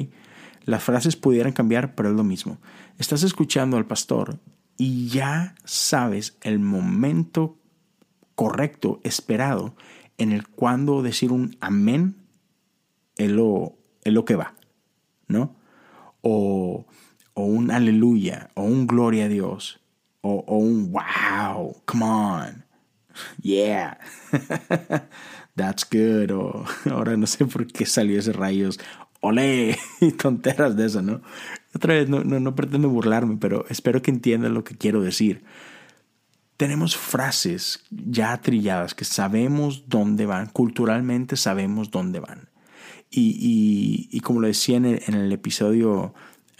Las 0.64 0.82
frases 0.82 1.16
pudieran 1.16 1.52
cambiar, 1.52 1.94
pero 1.94 2.10
es 2.10 2.16
lo 2.16 2.24
mismo. 2.24 2.58
Estás 2.98 3.22
escuchando 3.22 3.76
al 3.76 3.86
pastor 3.86 4.38
y 4.76 5.08
ya 5.08 5.54
sabes 5.64 6.36
el 6.42 6.58
momento 6.58 7.56
correcto, 8.36 9.00
esperado, 9.02 9.74
en 10.18 10.30
el 10.30 10.46
cuando 10.46 11.02
decir 11.02 11.32
un 11.32 11.56
amén 11.60 12.16
es 13.16 13.30
lo, 13.30 13.76
es 14.04 14.12
lo 14.12 14.24
que 14.24 14.36
va, 14.36 14.54
¿no? 15.26 15.56
O, 16.20 16.86
o 17.34 17.44
un 17.44 17.70
aleluya, 17.70 18.50
o 18.54 18.62
un 18.62 18.86
gloria 18.86 19.24
a 19.24 19.28
Dios, 19.28 19.80
o, 20.20 20.44
o 20.46 20.58
un 20.58 20.92
wow, 20.92 21.76
come 21.86 22.04
on, 22.04 22.64
yeah, 23.42 23.98
that's 25.56 25.86
good, 25.90 26.30
o 26.30 26.64
ahora 26.90 27.16
no 27.16 27.26
sé 27.26 27.46
por 27.46 27.66
qué 27.66 27.86
salió 27.86 28.18
ese 28.18 28.32
rayos, 28.32 28.78
olé, 29.20 29.78
y 30.00 30.12
tonteras 30.12 30.76
de 30.76 30.86
eso, 30.86 31.00
¿no? 31.00 31.22
Otra 31.74 31.94
vez, 31.94 32.08
no, 32.08 32.22
no, 32.22 32.38
no 32.38 32.54
pretendo 32.54 32.90
burlarme, 32.90 33.38
pero 33.38 33.64
espero 33.70 34.02
que 34.02 34.10
entiendan 34.10 34.54
lo 34.54 34.62
que 34.64 34.76
quiero 34.76 35.00
decir 35.00 35.42
tenemos 36.56 36.96
frases 36.96 37.84
ya 37.90 38.40
trilladas 38.40 38.94
que 38.94 39.04
sabemos 39.04 39.88
dónde 39.88 40.26
van, 40.26 40.46
culturalmente 40.46 41.36
sabemos 41.36 41.90
dónde 41.90 42.20
van. 42.20 42.48
Y, 43.10 44.20
como 44.22 44.40
lo 44.40 44.46
decía 44.46 44.76
en 44.76 44.84
el, 44.86 45.32
episodio 45.32 46.14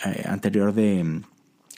eh, 0.05 0.25
anterior 0.27 0.73
de 0.73 1.05
mm, 1.05 1.23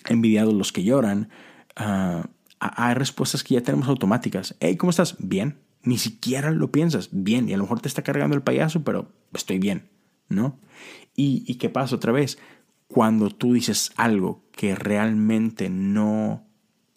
Envidiados 0.06 0.54
los 0.54 0.72
que 0.72 0.84
lloran, 0.84 1.28
ah, 1.76 2.28
hay 2.60 2.94
respuestas 2.94 3.44
que 3.44 3.54
ya 3.54 3.62
tenemos 3.62 3.88
automáticas. 3.88 4.56
Hey, 4.60 4.76
¿cómo 4.76 4.90
estás? 4.90 5.16
Bien. 5.18 5.58
Ni 5.82 5.98
siquiera 5.98 6.50
lo 6.50 6.72
piensas. 6.72 7.10
Bien. 7.12 7.48
Y 7.48 7.54
a 7.54 7.56
lo 7.56 7.64
mejor 7.64 7.80
te 7.80 7.88
está 7.88 8.02
cargando 8.02 8.34
el 8.34 8.42
payaso, 8.42 8.82
pero 8.84 9.12
estoy 9.34 9.58
bien. 9.58 9.90
¿No? 10.28 10.58
¿Y, 11.14 11.44
y 11.46 11.56
qué 11.56 11.68
pasa 11.68 11.96
otra 11.96 12.12
vez? 12.12 12.38
Cuando 12.86 13.30
tú 13.30 13.52
dices 13.52 13.92
algo 13.96 14.44
que 14.52 14.74
realmente 14.74 15.68
no 15.68 16.47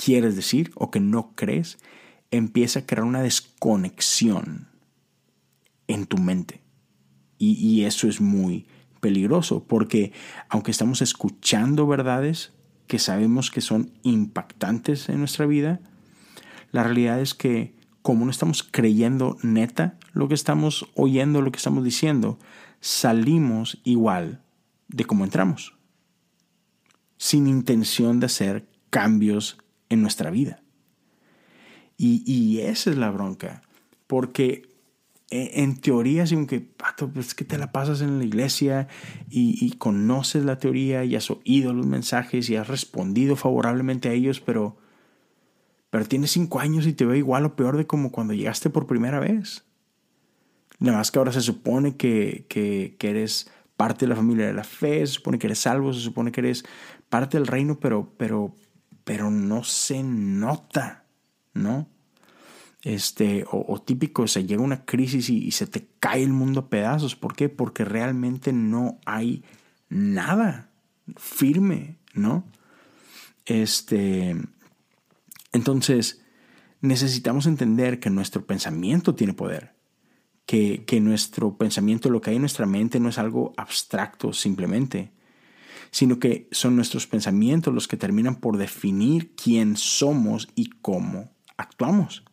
quieres 0.04 0.36
decir 0.36 0.72
o 0.76 0.90
que 0.90 1.00
no 1.00 1.34
crees, 1.36 1.78
empieza 2.32 2.80
a 2.80 2.86
crear 2.86 3.06
una 3.06 3.22
desconexión 3.22 4.68
en 5.88 6.08
tu 6.08 6.18
mente. 6.18 6.62
Y, 7.38 7.86
eso 7.86 8.08
es 8.08 8.22
muy 8.22 8.68
peligroso 9.00 9.64
porque 9.64 10.14
aunque 10.48 10.70
estamos 10.70 11.02
escuchando 11.02 11.88
verdades 11.88 12.54
que 12.86 13.00
sabemos 13.00 13.50
que 13.50 13.62
son 13.62 13.92
impactantes 14.04 15.10
en 15.10 15.18
nuestra 15.18 15.48
vida, 15.48 15.80
la 16.72 16.84
realidad 16.84 17.20
es 17.20 17.34
que 17.34 17.74
como 18.04 18.26
no 18.26 18.32
estamos 18.32 18.62
creyendo 18.62 19.38
neta 19.42 19.98
lo 20.14 20.28
que 20.28 20.36
estamos 20.36 20.88
oyendo, 20.94 21.42
lo 21.42 21.52
que 21.52 21.58
estamos 21.58 21.84
diciendo, 21.84 22.38
salimos 22.80 23.82
igual 23.84 24.44
de 24.88 25.06
como 25.06 25.24
entramos, 25.24 25.74
sin 27.18 27.48
intención 27.48 28.20
de 28.20 28.28
hacer 28.28 28.68
cambios 28.92 29.58
en 29.92 30.02
nuestra 30.02 30.32
vida. 30.32 30.64
Y, 31.98 32.62
esa 32.62 32.90
es 32.90 32.98
la 32.98 33.12
bronca, 33.12 33.62
porque 34.08 34.68
e, 35.30 35.62
en 35.62 35.80
teoría, 35.80 36.26
si 36.26 36.34
aunque 36.34 36.60
pato, 36.60 37.08
pues 37.10 37.36
que 37.36 37.46
te 37.46 37.60
la 37.60 37.72
pasas 37.72 38.02
en 38.02 38.18
la 38.18 38.24
iglesia 38.26 38.88
y, 39.30 39.72
conoces 39.78 40.44
la 40.44 40.58
teoría 40.58 41.04
y 41.04 41.16
has 41.16 41.30
oído 41.30 41.74
los 41.74 41.86
mensajes 41.86 42.50
y 42.50 42.56
has 42.56 42.68
respondido 42.68 43.36
favorablemente 43.36 44.10
a 44.10 44.14
ellos, 44.14 44.40
pero, 44.40 44.78
pero 45.92 46.06
tienes 46.06 46.32
cinco 46.32 46.60
años 46.60 46.88
y 46.88 46.94
te 46.94 47.06
ve 47.06 47.20
igual 47.20 47.46
o 47.46 47.56
peor 47.56 47.78
de 47.78 47.86
como 47.86 48.12
cuando 48.12 48.34
llegaste 48.34 48.72
por 48.72 48.88
primera 48.88 49.20
vez. 49.20 49.66
Nada 50.80 50.98
más 50.98 51.12
que 51.12 51.20
ahora 51.20 51.32
se 51.32 51.42
supone 51.42 51.98
que, 51.98 52.48
que, 52.50 52.96
que 52.98 53.12
eres 53.12 53.52
parte 53.78 54.06
de 54.06 54.10
la 54.10 54.16
familia 54.16 54.48
de 54.48 54.54
la 54.54 54.64
fe, 54.64 55.06
se 55.06 55.14
supone 55.14 55.38
que 55.38 55.46
eres 55.46 55.60
salvo, 55.60 55.94
se 55.94 56.00
supone 56.00 56.32
que 56.32 56.42
eres 56.42 56.66
parte 57.10 57.38
del 57.38 57.46
reino, 57.46 57.80
pero, 57.80 58.12
pero 58.18 58.56
pero 59.04 59.32
no 59.32 59.64
se 59.64 60.04
nota, 60.04 61.06
¿no? 61.54 61.88
Este, 62.84 63.46
o, 63.52 63.80
típico, 63.82 64.28
se 64.28 64.46
llega 64.46 64.64
una 64.64 64.86
crisis 64.86 65.30
y, 65.30 65.52
se 65.52 65.68
te 65.68 65.88
cae 66.00 66.24
el 66.24 66.34
mundo 66.34 66.62
a 66.62 66.70
pedazos. 66.70 67.16
¿Por 67.16 67.36
qué? 67.36 67.48
Porque 67.48 67.86
realmente 67.86 68.54
no 68.54 69.00
hay 69.06 69.44
nada 69.90 70.72
firme, 71.16 71.98
¿no? 72.14 72.44
Este, 73.46 74.36
entonces, 75.52 76.24
necesitamos 76.82 77.46
entender 77.46 78.00
que 78.00 78.10
nuestro 78.10 78.46
pensamiento 78.48 79.14
tiene 79.14 79.34
poder, 79.34 79.76
que, 80.48 80.84
que 80.86 81.02
nuestro 81.02 81.58
pensamiento, 81.58 82.10
lo 82.10 82.20
que 82.20 82.32
hay 82.32 82.38
en 82.38 82.42
nuestra 82.42 82.66
mente 82.66 83.00
no 83.00 83.10
es 83.10 83.20
algo 83.20 83.54
abstracto 83.58 84.34
simplemente, 84.34 85.12
sino 85.92 86.20
que 86.20 86.48
son 86.52 86.76
nuestros 86.76 87.06
pensamientos 87.06 87.74
los 87.74 87.88
que 87.88 87.98
terminan 87.98 88.36
por 88.36 88.58
definir 88.58 89.36
quién 89.36 89.76
somos 89.76 90.48
y 90.56 90.70
cómo 90.82 91.32
actuamos. 91.58 92.24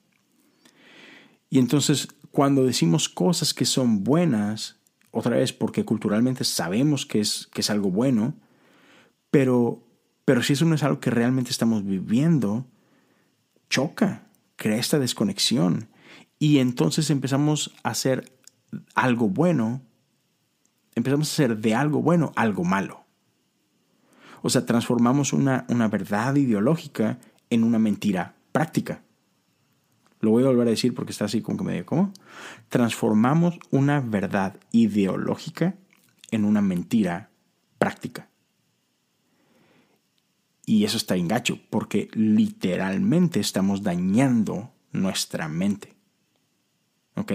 Y 1.50 1.58
entonces, 1.58 2.08
cuando 2.30 2.64
decimos 2.64 3.08
cosas 3.08 3.52
que 3.52 3.64
son 3.64 4.04
buenas, 4.04 4.76
otra 5.10 5.36
vez 5.36 5.52
porque 5.52 5.84
culturalmente 5.84 6.44
sabemos 6.44 7.04
que 7.04 7.20
es, 7.20 7.48
que 7.52 7.62
es 7.62 7.70
algo 7.70 7.90
bueno, 7.90 8.34
pero, 9.30 9.82
pero 10.24 10.42
si 10.42 10.52
eso 10.52 10.64
no 10.64 10.74
es 10.74 10.82
algo 10.82 11.00
que 11.00 11.10
realmente 11.10 11.50
estamos 11.50 11.84
viviendo, 11.84 12.66
choca, 13.68 14.28
crea 14.56 14.78
esta 14.78 14.98
desconexión. 14.98 15.88
Y 16.38 16.58
entonces 16.58 17.10
empezamos 17.10 17.74
a 17.82 17.90
hacer 17.90 18.32
algo 18.94 19.28
bueno, 19.28 19.82
empezamos 20.94 21.28
a 21.28 21.32
hacer 21.32 21.58
de 21.58 21.74
algo 21.74 22.02
bueno 22.02 22.32
algo 22.36 22.62
malo. 22.64 23.07
O 24.42 24.50
sea, 24.50 24.66
transformamos 24.66 25.32
una, 25.32 25.64
verdad 25.90 26.34
ideológica 26.36 27.18
en 27.50 27.64
una 27.64 27.78
mentira 27.78 28.34
práctica. 28.52 29.02
Lo 30.20 30.30
voy 30.30 30.44
a 30.44 30.48
volver 30.48 30.66
a 30.66 30.70
decir 30.70 30.94
porque 30.94 31.12
está 31.12 31.26
así 31.26 31.42
como 31.42 31.58
que 31.58 31.64
me 31.64 31.72
digo, 31.74 31.86
¿cómo? 31.86 32.12
Transformamos 32.68 33.58
una 33.70 34.00
verdad 34.00 34.56
ideológica 34.72 35.76
en 36.30 36.44
una 36.44 36.60
mentira 36.60 37.30
práctica. 37.78 38.28
Y 40.66 40.84
eso 40.84 40.96
está 40.98 41.16
engacho, 41.16 41.58
porque 41.70 42.08
literalmente 42.12 43.40
estamos 43.40 43.82
dañando 43.82 44.70
nuestra 44.92 45.48
mente. 45.48 45.94
¿Ok? 47.14 47.32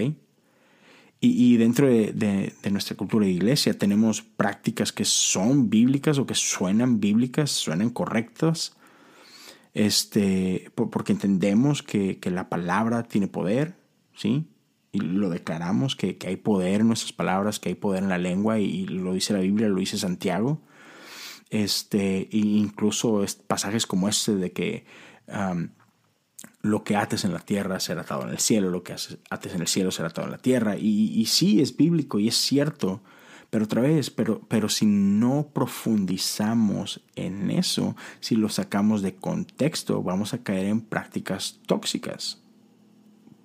Y, 1.26 1.56
dentro 1.56 1.86
de, 1.86 2.52
nuestra 2.70 2.96
cultura 2.98 3.24
de 3.24 3.32
iglesia 3.32 3.78
tenemos 3.78 4.20
prácticas 4.20 4.92
que 4.92 5.06
son 5.06 5.70
bíblicas 5.70 6.18
o 6.18 6.26
que 6.26 6.34
suenan 6.34 7.00
bíblicas, 7.00 7.50
suenan 7.50 7.88
correctas, 7.88 8.76
este, 9.72 10.70
porque 10.74 11.12
entendemos 11.12 11.82
que, 11.82 12.18
la 12.24 12.50
palabra 12.50 13.04
tiene 13.04 13.26
poder, 13.26 13.74
¿sí? 14.14 14.44
Y 14.92 15.00
lo 15.00 15.30
declaramos, 15.30 15.96
que, 15.96 16.18
hay 16.26 16.36
poder 16.36 16.82
en 16.82 16.88
nuestras 16.88 17.14
palabras, 17.14 17.58
que 17.58 17.70
hay 17.70 17.74
poder 17.74 18.02
en 18.02 18.10
la 18.10 18.18
lengua, 18.18 18.58
y, 18.58 18.84
lo 18.84 19.14
dice 19.14 19.32
la 19.32 19.40
Biblia, 19.40 19.68
lo 19.68 19.80
dice 19.80 19.96
Santiago. 19.96 20.60
Este, 21.48 22.28
incluso 22.32 23.24
pasajes 23.46 23.86
como 23.86 24.10
este 24.10 24.34
de 24.34 24.52
que 24.52 24.84
lo 26.64 26.82
que 26.82 26.96
ates 26.96 27.26
en 27.26 27.34
la 27.34 27.40
tierra 27.40 27.78
será 27.78 28.00
atado 28.00 28.22
en 28.22 28.30
el 28.30 28.38
cielo, 28.38 28.70
lo 28.70 28.82
que 28.82 28.94
ates 28.94 29.54
en 29.54 29.60
el 29.60 29.68
cielo 29.68 29.90
será 29.90 30.08
atado 30.08 30.28
en 30.28 30.32
la 30.32 30.38
tierra. 30.38 30.78
Y, 30.78 31.26
sí, 31.26 31.60
es 31.60 31.76
bíblico 31.76 32.18
y 32.18 32.28
es 32.28 32.36
cierto, 32.36 33.02
pero 33.50 33.66
otra 33.66 33.82
vez, 33.82 34.08
pero, 34.08 34.40
pero 34.48 34.70
si 34.70 34.86
no 34.86 35.50
profundizamos 35.52 37.02
en 37.16 37.50
eso, 37.50 37.96
si 38.20 38.34
lo 38.34 38.48
sacamos 38.48 39.02
de 39.02 39.14
contexto, 39.14 40.02
vamos 40.02 40.32
a 40.32 40.42
caer 40.42 40.64
en 40.64 40.80
prácticas 40.80 41.60
tóxicas. 41.66 42.40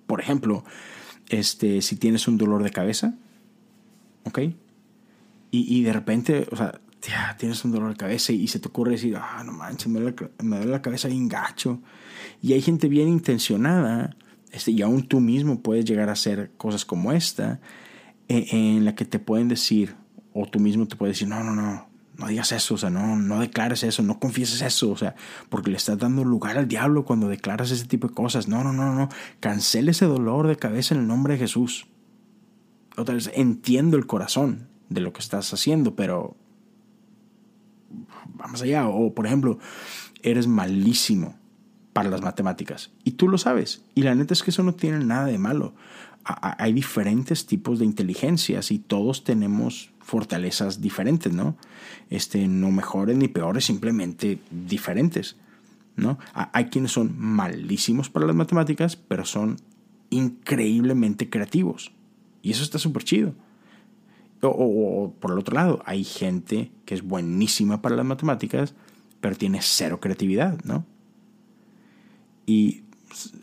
Por 0.06 0.22
ejemplo, 0.22 0.64
este, 1.28 1.82
si 1.82 1.96
tienes 1.96 2.26
un 2.26 2.38
dolor 2.38 2.62
de 2.62 2.70
cabeza, 2.70 3.16
¿ok? 4.24 4.38
Y, 5.50 5.78
y 5.78 5.82
de 5.82 5.92
repente, 5.92 6.48
o 6.50 6.56
sea, 6.56 6.80
tía, 7.00 7.36
tienes 7.38 7.62
un 7.66 7.72
dolor 7.72 7.90
de 7.90 7.96
cabeza 7.96 8.32
y 8.32 8.48
se 8.48 8.60
te 8.60 8.68
ocurre 8.68 8.92
decir, 8.92 9.14
ah, 9.20 9.42
no 9.44 9.52
manches, 9.52 9.88
me 9.88 10.00
duele, 10.00 10.16
me 10.42 10.56
duele 10.56 10.72
la 10.72 10.80
cabeza 10.80 11.08
bien 11.08 11.28
gacho. 11.28 11.82
Y 12.42 12.52
hay 12.54 12.62
gente 12.62 12.88
bien 12.88 13.08
intencionada, 13.08 14.16
este, 14.50 14.70
y 14.72 14.82
aún 14.82 15.06
tú 15.06 15.20
mismo 15.20 15.60
puedes 15.60 15.84
llegar 15.84 16.08
a 16.08 16.12
hacer 16.12 16.50
cosas 16.56 16.84
como 16.84 17.12
esta, 17.12 17.60
en, 18.28 18.44
en 18.56 18.84
la 18.84 18.94
que 18.94 19.04
te 19.04 19.18
pueden 19.18 19.48
decir, 19.48 19.94
o 20.32 20.46
tú 20.46 20.60
mismo 20.60 20.86
te 20.86 20.96
puedes 20.96 21.16
decir, 21.16 21.28
no, 21.28 21.42
no, 21.44 21.54
no, 21.54 21.90
no 22.20 22.28
digas 22.28 22.52
eso, 22.52 22.74
o 22.74 22.78
sea, 22.78 22.90
no, 22.90 23.16
no 23.16 23.40
declares 23.40 23.82
eso, 23.82 24.02
no 24.02 24.20
confieses 24.20 24.60
eso, 24.60 24.90
o 24.90 24.96
sea, 24.96 25.14
porque 25.48 25.70
le 25.70 25.78
estás 25.78 25.98
dando 25.98 26.22
lugar 26.22 26.58
al 26.58 26.68
diablo 26.68 27.04
cuando 27.06 27.28
declaras 27.28 27.70
ese 27.70 27.86
tipo 27.86 28.08
de 28.08 28.14
cosas. 28.14 28.46
No, 28.46 28.62
no, 28.62 28.72
no, 28.72 28.94
no, 28.94 29.08
cancele 29.40 29.92
ese 29.92 30.04
dolor 30.04 30.46
de 30.46 30.56
cabeza 30.56 30.94
en 30.94 31.00
el 31.00 31.06
nombre 31.06 31.34
de 31.34 31.40
Jesús. 31.40 31.86
Otra 32.96 33.14
vez, 33.14 33.30
entiendo 33.34 33.96
el 33.96 34.06
corazón 34.06 34.68
de 34.90 35.00
lo 35.00 35.14
que 35.14 35.20
estás 35.20 35.52
haciendo, 35.54 35.96
pero 35.96 36.36
vamos 38.34 38.60
allá. 38.60 38.86
O, 38.86 39.14
por 39.14 39.26
ejemplo, 39.26 39.58
eres 40.22 40.46
malísimo 40.46 41.39
para 41.92 42.10
las 42.10 42.22
matemáticas 42.22 42.90
y 43.04 43.12
tú 43.12 43.28
lo 43.28 43.38
sabes. 43.38 43.82
Y 43.94 44.02
la 44.02 44.14
neta 44.14 44.34
es 44.34 44.42
que 44.42 44.50
eso 44.50 44.62
no 44.62 44.74
tiene 44.74 45.04
nada 45.04 45.26
de 45.26 45.38
malo. 45.38 45.74
Hay 46.24 46.72
diferentes 46.72 47.46
tipos 47.46 47.78
de 47.78 47.86
inteligencias 47.86 48.70
y 48.70 48.78
todos 48.78 49.24
tenemos 49.24 49.90
fortalezas 50.00 50.80
diferentes, 50.80 51.32
¿no? 51.32 51.56
Este, 52.10 52.46
no 52.46 52.70
mejores 52.70 53.16
ni 53.16 53.28
peores, 53.28 53.64
simplemente 53.64 54.38
diferentes, 54.50 55.36
¿no? 55.96 56.18
Hay 56.34 56.66
quienes 56.66 56.92
son 56.92 57.14
malísimos 57.16 58.10
para 58.10 58.26
las 58.26 58.36
matemáticas, 58.36 58.96
pero 58.96 59.24
son 59.24 59.56
increíblemente 60.10 61.30
creativos. 61.30 61.92
Y 62.42 62.50
eso 62.50 62.62
está 62.62 62.78
súper 62.78 63.04
chido. 63.04 63.34
O, 64.42 65.14
por 65.20 65.32
el 65.32 65.38
otro 65.38 65.54
lado, 65.54 65.82
hay 65.84 66.04
gente 66.04 66.70
que 66.84 66.94
es 66.94 67.02
buenísima 67.02 67.82
para 67.82 67.96
las 67.96 68.06
matemáticas, 68.06 68.74
pero 69.20 69.36
tiene 69.36 69.60
cero 69.62 70.00
creatividad, 70.00 70.62
¿no? 70.64 70.84
Y 72.50 72.82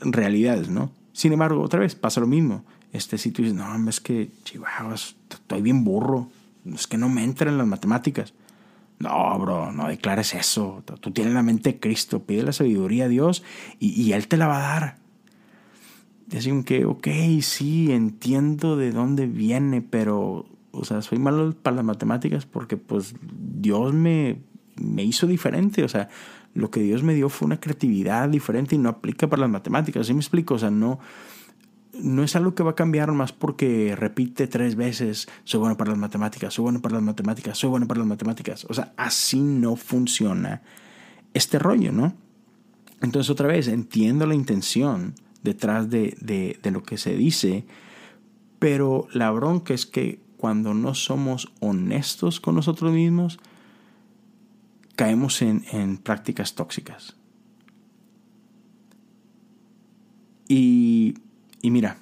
realidades, 0.01 0.69
¿no? 0.69 0.91
Sin 1.13 1.33
embargo, 1.33 1.61
otra 1.61 1.79
vez 1.79 1.95
pasa 1.95 2.19
lo 2.19 2.27
mismo. 2.27 2.65
Este 2.91 3.17
sitio 3.17 3.43
dice, 3.43 3.55
no, 3.55 3.89
es 3.89 3.99
que, 4.01 4.29
chihuahuas, 4.43 5.15
estoy 5.29 5.61
bien 5.61 5.83
burro 5.83 6.29
es 6.73 6.87
que 6.87 6.97
no 6.97 7.09
me 7.09 7.23
entran 7.23 7.57
las 7.57 7.67
matemáticas. 7.67 8.33
No, 8.99 9.37
bro, 9.39 9.71
no 9.71 9.87
declares 9.87 10.33
eso. 10.33 10.83
Tú 10.99 11.11
tienes 11.11 11.33
la 11.33 11.43
mente 11.43 11.73
de 11.73 11.79
Cristo, 11.79 12.23
pide 12.23 12.43
la 12.43 12.51
sabiduría 12.51 13.05
a 13.05 13.09
Dios 13.09 13.43
y, 13.79 14.11
Él 14.11 14.27
te 14.27 14.37
la 14.37 14.47
va 14.47 14.57
a 14.57 14.79
dar. 14.79 14.97
Decimos 16.25 16.65
que, 16.65 16.85
ok, 16.85 17.07
sí, 17.41 17.91
entiendo 17.91 18.75
de 18.75 18.91
dónde 18.91 19.27
viene, 19.27 19.81
pero, 19.81 20.45
o 20.71 20.83
sea, 20.83 21.01
soy 21.01 21.19
malo 21.19 21.53
para 21.53 21.77
las 21.77 21.85
matemáticas 21.85 22.45
porque, 22.45 22.75
pues, 22.75 23.15
Dios 23.21 23.93
me, 23.93 24.39
me 24.75 25.03
hizo 25.03 25.27
diferente. 25.27 25.83
O 25.83 25.89
sea, 25.89 26.09
lo 26.57 26.71
que 26.71 26.79
Dios 26.79 27.03
me 27.03 27.13
dio 27.13 27.29
fue 27.29 27.45
una 27.45 27.59
creatividad 27.59 28.27
diferente 28.29 28.75
y 28.75 28.79
no 28.79 28.89
aplica 28.89 29.27
para 29.27 29.41
las 29.41 29.49
matemáticas. 29.49 30.07
¿Sí 30.07 30.13
me 30.13 30.19
explico? 30.19 30.55
O 30.55 30.59
sea, 30.59 30.71
no, 30.71 30.99
no 31.93 32.23
es 32.23 32.35
algo 32.35 32.55
que 32.55 32.63
va 32.63 32.71
a 32.71 32.75
cambiar 32.75 33.11
más 33.11 33.31
porque 33.31 33.95
repite 33.95 34.47
tres 34.47 34.75
veces, 34.75 35.27
soy 35.43 35.59
bueno 35.59 35.77
para 35.77 35.91
las 35.91 35.99
matemáticas, 35.99 36.55
soy 36.55 36.63
bueno 36.63 36.81
para 36.81 36.95
las 36.95 37.03
matemáticas, 37.03 37.59
soy 37.59 37.69
bueno 37.69 37.87
para 37.87 37.99
las 37.99 38.07
matemáticas. 38.07 38.65
O 38.69 38.73
sea, 38.73 38.91
así 38.97 39.39
no 39.39 39.75
funciona 39.75 40.63
este 41.35 41.59
rollo, 41.59 41.91
¿no? 41.91 42.15
Entonces 43.01 43.29
otra 43.29 43.47
vez, 43.47 43.67
entiendo 43.67 44.25
la 44.25 44.33
intención 44.33 45.13
detrás 45.43 45.91
de, 45.91 46.17
de, 46.19 46.71
lo 46.71 46.81
que 46.81 46.97
se 46.97 47.15
dice, 47.15 47.65
pero 48.57 49.07
la 49.13 49.29
bronca 49.29 49.75
es 49.75 49.85
que 49.85 50.19
cuando 50.37 50.73
no 50.73 50.95
somos 50.95 51.53
honestos 51.59 52.39
con 52.39 52.55
nosotros 52.55 52.91
mismos, 52.91 53.39
caemos 54.97 55.41
en, 55.41 55.63
en 55.71 55.97
prácticas 55.97 56.55
tóxicas. 56.55 57.15
Y 60.49 61.15
y 61.61 61.71
mira, 61.71 61.97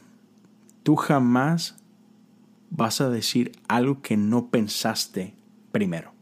tú 0.84 0.95
jamás 0.95 1.75
vas 2.69 3.01
a 3.01 3.10
decir 3.10 3.53
algo 3.67 4.01
que 4.01 4.17
no 4.17 4.49
pensaste 4.49 5.34
primero. 5.71 6.13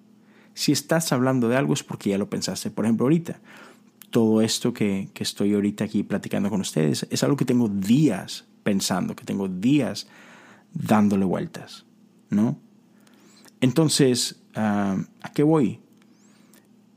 Si 0.53 0.71
estás 0.71 1.11
hablando 1.11 1.49
de 1.49 1.57
algo 1.57 1.73
es 1.73 1.83
porque 1.83 2.11
ya 2.11 2.17
lo 2.17 2.29
pensaste. 2.29 2.69
Por 2.69 2.85
ejemplo, 2.85 3.05
ahorita, 3.05 3.41
todo 4.11 4.41
esto 4.41 4.73
que, 4.73 5.09
estoy 5.15 5.53
ahorita 5.53 5.83
aquí 5.83 6.03
platicando 6.03 6.49
con 6.49 6.61
ustedes 6.61 7.07
es 7.09 7.23
algo 7.23 7.35
que 7.35 7.45
tengo 7.45 7.67
días 7.67 8.45
pensando, 8.63 9.15
que 9.15 9.25
tengo 9.25 9.47
días 9.47 10.07
dándole 10.73 11.25
vueltas, 11.25 11.85
¿no? 12.29 12.57
Entonces, 13.61 14.41
ah, 14.55 14.97
¿a 15.21 15.31
qué 15.33 15.43
voy? 15.43 15.79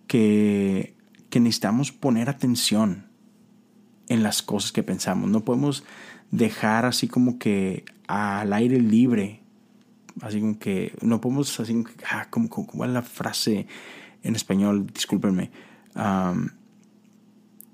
Que, 0.07 0.95
necesitamos 1.35 1.93
poner 1.93 2.31
atención 2.31 3.09
en 4.09 4.23
las 4.23 4.41
cosas 4.41 4.73
que 4.73 4.83
pensamos. 4.83 5.29
No 5.29 5.45
podemos 5.45 5.85
dejar 6.31 6.87
así 6.87 7.09
como 7.09 7.39
que 7.39 7.85
al 8.07 8.55
aire 8.55 8.81
libre, 8.81 9.43
así 10.23 10.41
como 10.41 10.59
que 10.59 10.97
no 11.03 11.21
podemos, 11.21 11.61
así 11.61 11.75
como, 11.75 11.85
que, 11.85 11.93
ah, 12.11 12.29
como, 12.31 12.85
es 12.87 12.91
la 12.91 13.03
frase 13.03 13.67
en 14.23 14.35
español, 14.35 14.87
discúlpenme, 14.87 15.51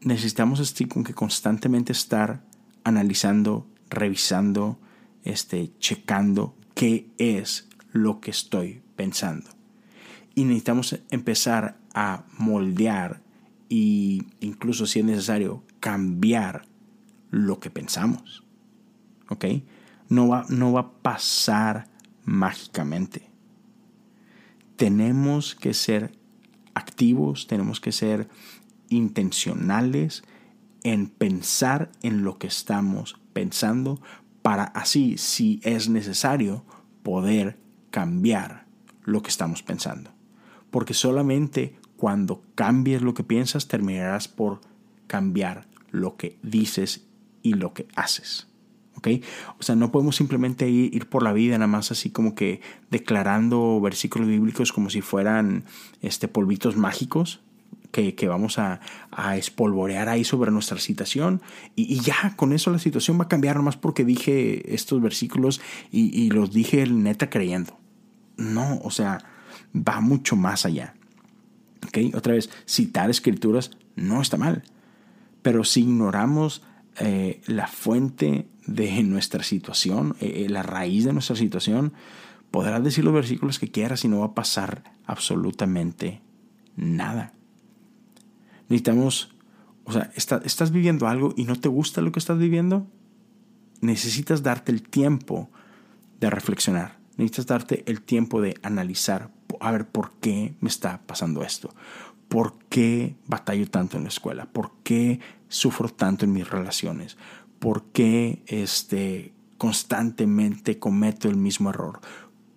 necesitamos 0.00 0.58
así 0.58 0.86
como 0.86 1.04
que 1.04 1.14
constantemente 1.14 1.92
estar 1.92 2.42
analizando, 2.84 3.66
revisando, 3.90 4.78
este, 5.24 5.70
checando 5.78 6.56
qué 6.74 7.06
es 7.18 7.68
lo 7.92 8.20
que 8.20 8.30
estoy 8.30 8.82
pensando. 8.96 9.50
Y 10.34 10.44
necesitamos 10.44 10.98
empezar 11.10 11.78
a 11.94 12.24
moldear 12.38 13.20
e 13.68 14.22
incluso 14.40 14.86
si 14.86 15.00
es 15.00 15.04
necesario 15.04 15.62
cambiar 15.80 16.66
lo 17.30 17.58
que 17.60 17.70
pensamos. 17.70 18.44
¿Ok? 19.28 19.46
No 20.08 20.28
va, 20.28 20.44
no 20.48 20.72
va 20.72 20.80
a 20.80 20.92
pasar 20.92 21.88
mágicamente. 22.24 23.30
Tenemos 24.76 25.54
que 25.54 25.74
ser 25.74 26.12
activos, 26.74 27.46
tenemos 27.46 27.80
que 27.80 27.92
ser 27.92 28.28
intencionales 28.88 30.22
en 30.82 31.08
pensar 31.08 31.90
en 32.02 32.24
lo 32.24 32.38
que 32.38 32.48
estamos 32.48 33.18
pensando 33.32 34.00
para 34.42 34.64
así, 34.64 35.16
si 35.16 35.60
es 35.62 35.88
necesario, 35.88 36.64
poder 37.02 37.58
cambiar 37.90 38.66
lo 39.04 39.22
que 39.22 39.30
estamos 39.30 39.62
pensando. 39.62 40.10
Porque 40.72 40.94
solamente 40.94 41.76
cuando 41.96 42.42
cambies 42.56 43.00
lo 43.02 43.14
que 43.14 43.22
piensas 43.22 43.68
terminarás 43.68 44.26
por 44.26 44.60
cambiar 45.06 45.68
lo 45.92 46.16
que 46.16 46.36
dices 46.42 47.04
y 47.42 47.54
lo 47.54 47.74
que 47.74 47.86
haces. 47.94 48.48
¿ok? 48.96 49.08
O 49.60 49.62
sea, 49.62 49.76
no 49.76 49.92
podemos 49.92 50.16
simplemente 50.16 50.68
ir, 50.68 51.08
por 51.08 51.22
la 51.22 51.32
vida 51.32 51.56
nada 51.58 51.68
más 51.68 51.92
así 51.92 52.10
como 52.10 52.34
que 52.34 52.60
declarando 52.90 53.80
versículos 53.80 54.26
bíblicos 54.26 54.72
como 54.72 54.90
si 54.90 55.00
fueran 55.00 55.64
este, 56.00 56.26
polvitos 56.26 56.76
mágicos 56.76 57.40
que, 57.92 58.26
vamos 58.26 58.58
a, 58.58 58.80
espolvorear 59.36 60.08
ahí 60.08 60.24
sobre 60.24 60.50
nuestra 60.50 60.78
situación 60.78 61.42
y, 61.76 62.00
ya 62.00 62.34
con 62.36 62.52
eso 62.52 62.70
la 62.70 62.78
situación 62.78 63.20
va 63.20 63.24
a 63.24 63.28
cambiar 63.28 63.56
nada 63.56 63.66
más 63.66 63.76
porque 63.76 64.04
dije 64.04 64.74
estos 64.74 65.00
versículos 65.00 65.60
y, 65.90 66.18
y 66.18 66.30
los 66.30 66.52
dije 66.52 66.86
neta 66.86 67.28
creyendo. 67.28 67.78
No, 68.38 68.80
o 68.82 68.90
sea, 68.90 69.18
va 69.74 70.00
mucho 70.00 70.36
más 70.36 70.66
allá. 70.66 70.94
¿ok? 71.86 72.14
Otra 72.14 72.34
vez, 72.34 72.50
citar 72.66 73.10
escrituras 73.10 73.70
no 73.96 74.22
está 74.22 74.36
mal, 74.36 74.62
pero 75.42 75.64
si 75.64 75.80
ignoramos 75.80 76.62
eh, 76.98 77.40
la 77.46 77.66
fuente 77.66 78.48
de 78.66 79.02
nuestra 79.02 79.42
situación, 79.42 80.16
eh, 80.20 80.44
eh, 80.44 80.48
la 80.48 80.62
raíz 80.62 81.04
de 81.04 81.12
nuestra 81.12 81.36
situación, 81.36 81.92
podrás 82.50 82.82
decir 82.84 83.04
los 83.04 83.14
versículos 83.14 83.58
que 83.58 83.70
quieras 83.70 84.04
y 84.04 84.08
no 84.08 84.20
va 84.20 84.26
a 84.26 84.34
pasar 84.34 84.84
absolutamente 85.06 86.20
nada. 86.76 87.32
Necesitamos, 88.68 89.34
o 89.84 89.92
sea, 89.92 90.10
estás 90.14 90.70
viviendo 90.70 91.08
algo 91.08 91.34
y 91.36 91.44
no 91.44 91.56
te 91.56 91.68
gusta 91.68 92.00
lo 92.00 92.12
que 92.12 92.18
estás 92.18 92.38
viviendo, 92.38 92.86
necesitas 93.80 94.42
darte 94.42 94.70
el 94.70 94.82
tiempo 94.82 95.50
de 96.20 96.30
reflexionar, 96.30 96.98
necesitas 97.16 97.46
darte 97.46 97.82
el 97.86 98.00
tiempo 98.00 98.40
de 98.40 98.54
analizar, 98.62 99.30
a 99.68 99.72
ver 99.72 99.86
por 99.86 100.12
qué 100.20 100.54
me 100.60 100.68
está 100.68 101.02
pasando 101.06 101.42
esto, 101.42 101.74
por 102.28 102.54
qué 102.68 103.16
batallo 103.26 103.68
tanto 103.68 103.96
en 103.96 104.04
la 104.04 104.08
escuela, 104.08 104.46
por 104.46 104.72
qué 104.82 105.20
sufro 105.52 105.88
tanto 105.90 106.24
en 106.24 106.32
mis 106.32 106.48
relaciones? 106.48 107.16
¿Por 107.58 107.84
qué 107.92 108.42
este, 108.46 109.32
constantemente 109.58 110.78
cometo 110.78 111.28
el 111.28 111.36
mismo 111.36 111.70
error? 111.70 112.00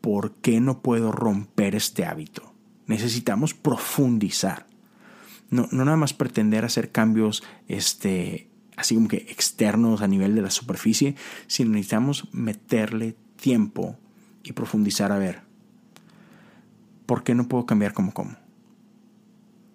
¿Por 0.01 0.31
qué 0.35 0.61
no 0.61 0.81
puedo 0.81 1.11
romper 1.11 1.75
este 1.75 2.05
hábito? 2.05 2.53
Necesitamos 2.87 3.53
profundizar. 3.53 4.65
No, 5.49 5.67
no 5.71 5.85
nada 5.85 5.97
más 5.97 6.13
pretender 6.13 6.65
hacer 6.65 6.91
cambios 6.91 7.43
este, 7.67 8.49
así 8.77 8.95
como 8.95 9.07
que 9.07 9.17
externos 9.17 10.01
a 10.01 10.07
nivel 10.07 10.35
de 10.35 10.41
la 10.41 10.51
superficie, 10.51 11.15
sino 11.47 11.71
necesitamos 11.71 12.29
meterle 12.31 13.15
tiempo 13.35 13.97
y 14.43 14.53
profundizar 14.53 15.11
a 15.11 15.17
ver. 15.17 15.44
¿Por 17.05 17.23
qué 17.23 17.35
no 17.35 17.47
puedo 17.47 17.65
cambiar 17.65 17.93
como 17.93 18.13
como? 18.13 18.35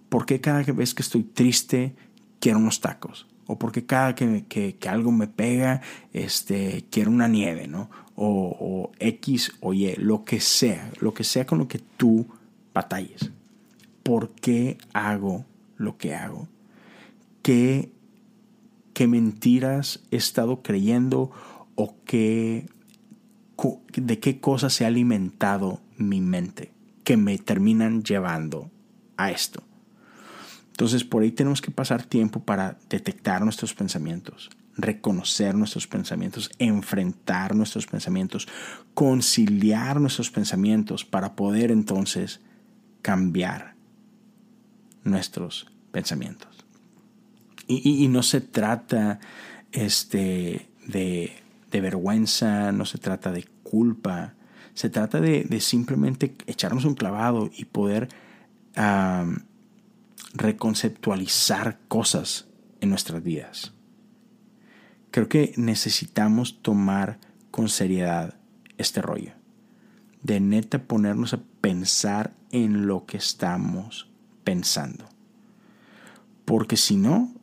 ¿Por 0.08 0.26
qué 0.26 0.40
cada 0.40 0.62
vez 0.62 0.94
que 0.94 1.02
estoy 1.02 1.22
triste 1.22 1.94
quiero 2.40 2.58
unos 2.58 2.80
tacos? 2.80 3.26
¿O 3.46 3.58
por 3.58 3.72
qué 3.72 3.84
cada 3.84 4.14
que, 4.14 4.44
que, 4.46 4.88
algo 4.88 5.10
me 5.12 5.26
pega 5.26 5.82
este, 6.12 6.84
quiero 6.90 7.10
una 7.10 7.28
nieve? 7.28 7.68
¿no? 7.68 7.90
O, 8.14 8.56
o, 8.60 8.92
X 8.98 9.52
o 9.60 9.72
Y, 9.72 9.94
lo 9.96 10.24
que 10.24 10.40
sea, 10.40 10.90
lo 11.00 11.14
que 11.14 11.24
sea 11.24 11.46
con 11.46 11.58
lo 11.58 11.68
que 11.68 11.78
tú 11.78 12.26
batalles. 12.74 13.30
¿Por 14.02 14.30
qué 14.30 14.78
hago 14.92 15.44
lo 15.76 15.96
que 15.96 16.14
hago? 16.14 16.48
¿Qué, 17.42 17.92
qué 18.94 19.06
mentiras 19.06 20.00
he 20.10 20.16
estado 20.16 20.62
creyendo 20.62 21.30
o 21.74 21.94
qué, 22.04 22.68
de 23.94 24.18
qué 24.18 24.40
cosas 24.40 24.72
se 24.72 24.84
ha 24.84 24.88
alimentado 24.88 25.80
mi 25.96 26.20
mente 26.20 26.72
que 27.10 27.16
me 27.16 27.38
terminan 27.38 28.04
llevando 28.04 28.70
a 29.16 29.32
esto? 29.32 29.64
Entonces 30.70 31.02
por 31.02 31.24
ahí 31.24 31.32
tenemos 31.32 31.60
que 31.60 31.72
pasar 31.72 32.04
tiempo 32.04 32.44
para 32.44 32.78
detectar 32.88 33.42
nuestros 33.42 33.74
pensamientos, 33.74 34.48
reconocer 34.76 35.56
nuestros 35.56 35.88
pensamientos, 35.88 36.52
enfrentar 36.60 37.56
nuestros 37.56 37.88
pensamientos, 37.88 38.46
conciliar 38.94 40.00
nuestros 40.00 40.30
pensamientos 40.30 41.04
para 41.04 41.34
poder 41.34 41.72
entonces 41.72 42.42
cambiar 43.02 43.74
nuestros 45.02 45.66
pensamientos. 45.90 46.64
Y, 47.66 48.06
no 48.06 48.22
se 48.22 48.40
trata 48.40 49.18
este, 49.72 50.68
de, 50.86 51.32
vergüenza, 51.72 52.70
no 52.70 52.84
se 52.84 52.98
trata 52.98 53.32
de 53.32 53.48
culpa, 53.64 54.34
se 54.74 54.90
trata 54.90 55.20
de, 55.20 55.60
simplemente 55.60 56.34
echarnos 56.46 56.84
un 56.84 56.94
clavado 56.94 57.50
y 57.56 57.64
poder 57.66 58.08
reconceptualizar 60.34 61.78
cosas 61.88 62.46
en 62.80 62.90
nuestras 62.90 63.22
vidas. 63.22 63.74
Creo 65.10 65.28
que 65.28 65.52
necesitamos 65.56 66.62
tomar 66.62 67.18
con 67.50 67.68
seriedad 67.68 68.34
este 68.78 69.02
rollo. 69.02 69.32
De 70.22 70.38
neta 70.38 70.84
ponernos 70.84 71.34
a 71.34 71.40
pensar 71.60 72.34
en 72.52 72.86
lo 72.86 73.06
que 73.06 73.16
estamos 73.16 74.08
pensando. 74.44 75.06
Porque 76.44 76.76
si 76.76 76.96
no, 76.96 77.34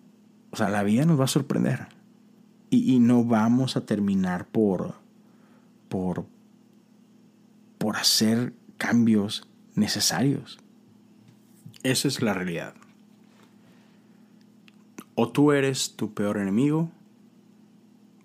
o 0.52 0.56
sea, 0.56 0.70
la 0.70 0.84
vida 0.84 1.06
nos 1.06 1.20
va 1.20 1.26
a 1.26 1.30
sorprender. 1.30 1.88
Y, 2.70 2.94
y 2.94 3.00
no 3.00 3.24
vamos 3.24 3.78
a 3.78 3.86
terminar 3.86 4.48
por, 4.48 4.96
por, 5.90 6.26
por 7.78 7.98
hacer 7.98 8.54
cambios 8.78 9.48
necesarios. 9.76 10.60
Esa 11.84 12.08
es 12.08 12.22
la 12.22 12.34
realidad. 12.34 12.74
O 15.16 15.30
tú 15.30 15.52
eres 15.52 15.96
tu 15.96 16.14
peor 16.14 16.38
enemigo, 16.38 16.92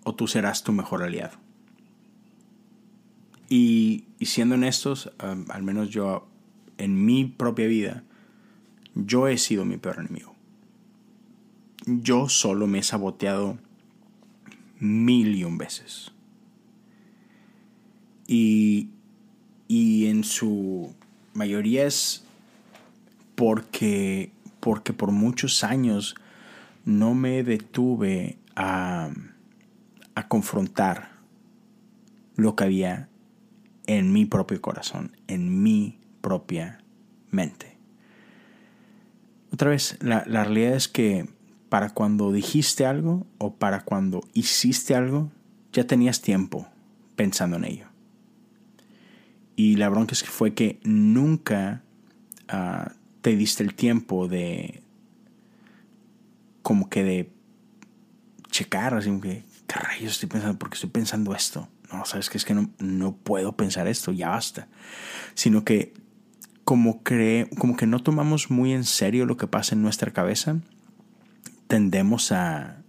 o 0.05 0.15
tú 0.15 0.27
serás 0.27 0.63
tu 0.65 0.73
mejor 0.73 1.03
aliado. 1.03 1.39
Y, 3.49 4.05
siendo 4.21 4.55
honestos, 4.55 5.13
al 5.19 5.63
menos 5.63 5.91
yo, 5.91 6.27
en 6.79 7.05
mi 7.05 7.27
propia 7.27 7.67
vida, 7.67 8.03
yo 8.95 9.29
he 9.29 9.37
sido 9.37 9.65
mi 9.65 9.77
peor 9.77 10.01
enemigo. 10.01 10.35
Yo 11.87 12.29
solo 12.29 12.67
me 12.67 12.79
he 12.79 12.83
saboteado 12.83 13.59
mil 14.79 15.35
y 15.35 15.45
un 15.45 15.59
veces. 15.59 16.13
Y, 18.27 18.89
y 19.73 20.09
en 20.09 20.23
su 20.23 20.93
mayoría 21.33 21.87
es 21.87 22.25
porque, 23.37 24.31
porque 24.61 24.93
por 24.93 25.13
muchos 25.13 25.65
años 25.65 26.15
no 26.85 27.15
me 27.15 27.43
detuve 27.43 28.37
a, 28.55 29.09
a 30.15 30.29
confrontar 30.29 31.13
lo 32.37 32.55
que 32.55 32.65
había 32.65 33.09
en 33.87 34.13
mi 34.13 34.27
propio 34.27 34.61
corazón, 34.61 35.17
en 35.27 35.63
mi 35.63 35.99
propia 36.21 36.85
mente. 37.31 37.79
Otra 39.55 39.71
vez, 39.71 39.97
la, 40.03 40.23
la, 40.27 40.45
realidad 40.45 40.75
es 40.75 40.89
que 40.89 41.31
para 41.71 41.95
cuando 41.95 42.31
dijiste 42.31 42.85
algo 42.85 43.27
o 43.39 43.55
para 43.55 43.87
cuando 43.87 44.23
hiciste 44.35 44.95
algo, 44.95 45.33
ya 45.73 45.87
tenías 45.87 46.21
tiempo 46.21 46.69
pensando 47.17 47.57
en 47.57 47.65
ello. 47.65 47.92
Y 49.57 49.77
la 49.77 49.89
bronca 49.89 50.13
es 50.13 50.23
que 50.23 50.31
fue 50.31 50.55
que 50.55 50.81
nunca 50.83 51.83
ah, 52.49 52.93
te 53.21 53.37
diste 53.37 53.63
el 53.63 53.75
tiempo 53.75 54.29
de, 54.29 54.83
como 56.63 56.89
que 56.89 57.05
de 57.05 57.33
checar, 58.51 58.95
así 58.95 59.09
como 59.09 59.21
que, 59.21 59.45
¿qué 59.67 59.79
rayos 59.79 60.13
estoy 60.13 60.29
pensando? 60.29 60.59
porque 60.59 60.75
estoy 60.75 60.91
pensando 60.91 61.35
esto? 61.35 61.69
No, 61.93 62.05
sabes 62.05 62.31
que 62.31 62.39
es 62.39 62.45
que 62.45 62.55
no, 62.55 62.71
no 62.79 63.17
puedo 63.17 63.57
pensar 63.57 63.87
esto, 63.87 64.13
ya 64.13 64.31
basta. 64.31 64.69
Sino 65.35 65.65
que 65.65 65.93
como, 66.65 67.03
cree, 67.03 67.51
como 67.59 67.77
que 67.77 67.87
no 67.87 68.03
tomamos 68.03 68.51
muy 68.51 68.73
en 68.73 68.85
serio 68.85 69.27
lo 69.27 69.37
que 69.37 69.47
pasa 69.47 69.75
en 69.75 69.83
nuestra 69.83 70.13
cabeza, 70.13 70.59
tendemos 71.67 72.33
a, 72.33 72.83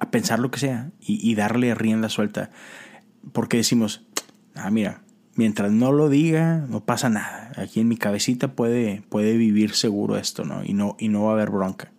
a 0.00 0.10
pensar 0.10 0.38
lo 0.38 0.50
que 0.50 0.60
sea 0.60 0.92
y 1.00 1.34
darle 1.34 1.74
rienda 1.74 2.08
suelta. 2.08 2.50
Porque 3.32 3.56
decimos, 3.56 4.06
ah, 4.54 4.70
mira, 4.70 5.03
mientras 5.36 5.72
no 5.72 5.92
lo 5.92 6.08
diga, 6.08 6.66
no 6.68 6.84
pasa 6.84 7.08
nada. 7.08 7.52
Aquí 7.56 7.80
en 7.80 7.88
mi 7.88 7.96
cabecita 7.96 8.52
puede, 8.52 9.02
puede 9.08 9.36
vivir 9.36 9.72
seguro 9.72 10.16
esto, 10.16 10.44
¿no? 10.44 10.64
Y, 10.64 10.74
no, 10.74 10.96
y 10.98 11.08
no 11.08 11.24
va 11.24 11.30
a 11.30 11.34
haber 11.34 11.50
bronca. 11.50 11.90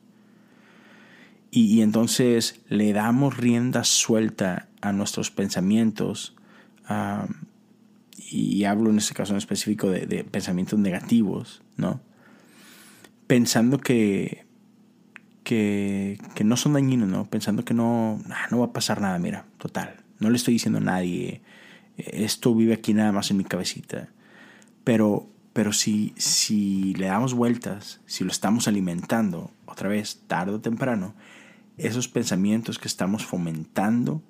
Y, 1.52 1.82
entonces 1.82 2.60
le 2.68 2.92
damos 2.92 3.38
rienda 3.38 3.86
suelta 3.86 4.68
a 4.82 4.92
nuestros 4.92 5.32
pensamientos. 5.32 6.36
y 8.30 8.64
hablo 8.66 8.90
en 8.90 8.98
este 8.98 9.14
caso 9.14 9.34
en 9.34 9.38
específico 9.38 9.90
de, 9.90 10.26
pensamientos 10.26 10.80
negativos, 10.80 11.62
¿no? 11.78 12.02
Pensando 13.28 13.80
que, 13.80 14.46
que, 15.44 16.20
que, 16.36 16.44
no 16.44 16.58
son 16.58 16.74
dañinos, 16.74 17.08
¿no? 17.08 17.26
Pensando 17.30 17.64
que 17.64 17.74
no, 17.74 18.22
no 18.52 18.60
va 18.60 18.66
a 18.66 18.74
pasar 18.74 19.00
nada, 19.00 19.18
mira, 19.18 19.46
total. 19.58 19.96
No 20.20 20.30
le 20.30 20.36
estoy 20.36 20.56
diciendo 20.56 20.80
a 20.80 20.84
nadie 20.84 21.42
esto 21.98 22.54
vive 22.54 22.74
aquí 22.74 22.94
nada 22.94 23.12
más 23.12 23.32
en 23.32 23.38
mi 23.38 23.44
cabecita. 23.44 24.10
Pero, 24.84 25.28
pero 25.54 25.74
si, 25.74 26.14
si 26.18 26.94
le 26.96 27.08
damos 27.08 27.34
vueltas, 27.34 28.02
si 28.06 28.24
lo 28.24 28.32
estamos 28.32 28.68
alimentando, 28.68 29.52
otra 29.66 29.90
vez, 29.90 30.22
tarde 30.28 30.54
o 30.54 30.62
temprano, 30.62 31.16
esos 31.78 32.08
pensamientos 32.08 32.80
que 32.80 32.88
estamos 32.88 33.26
fomentando 33.26 34.22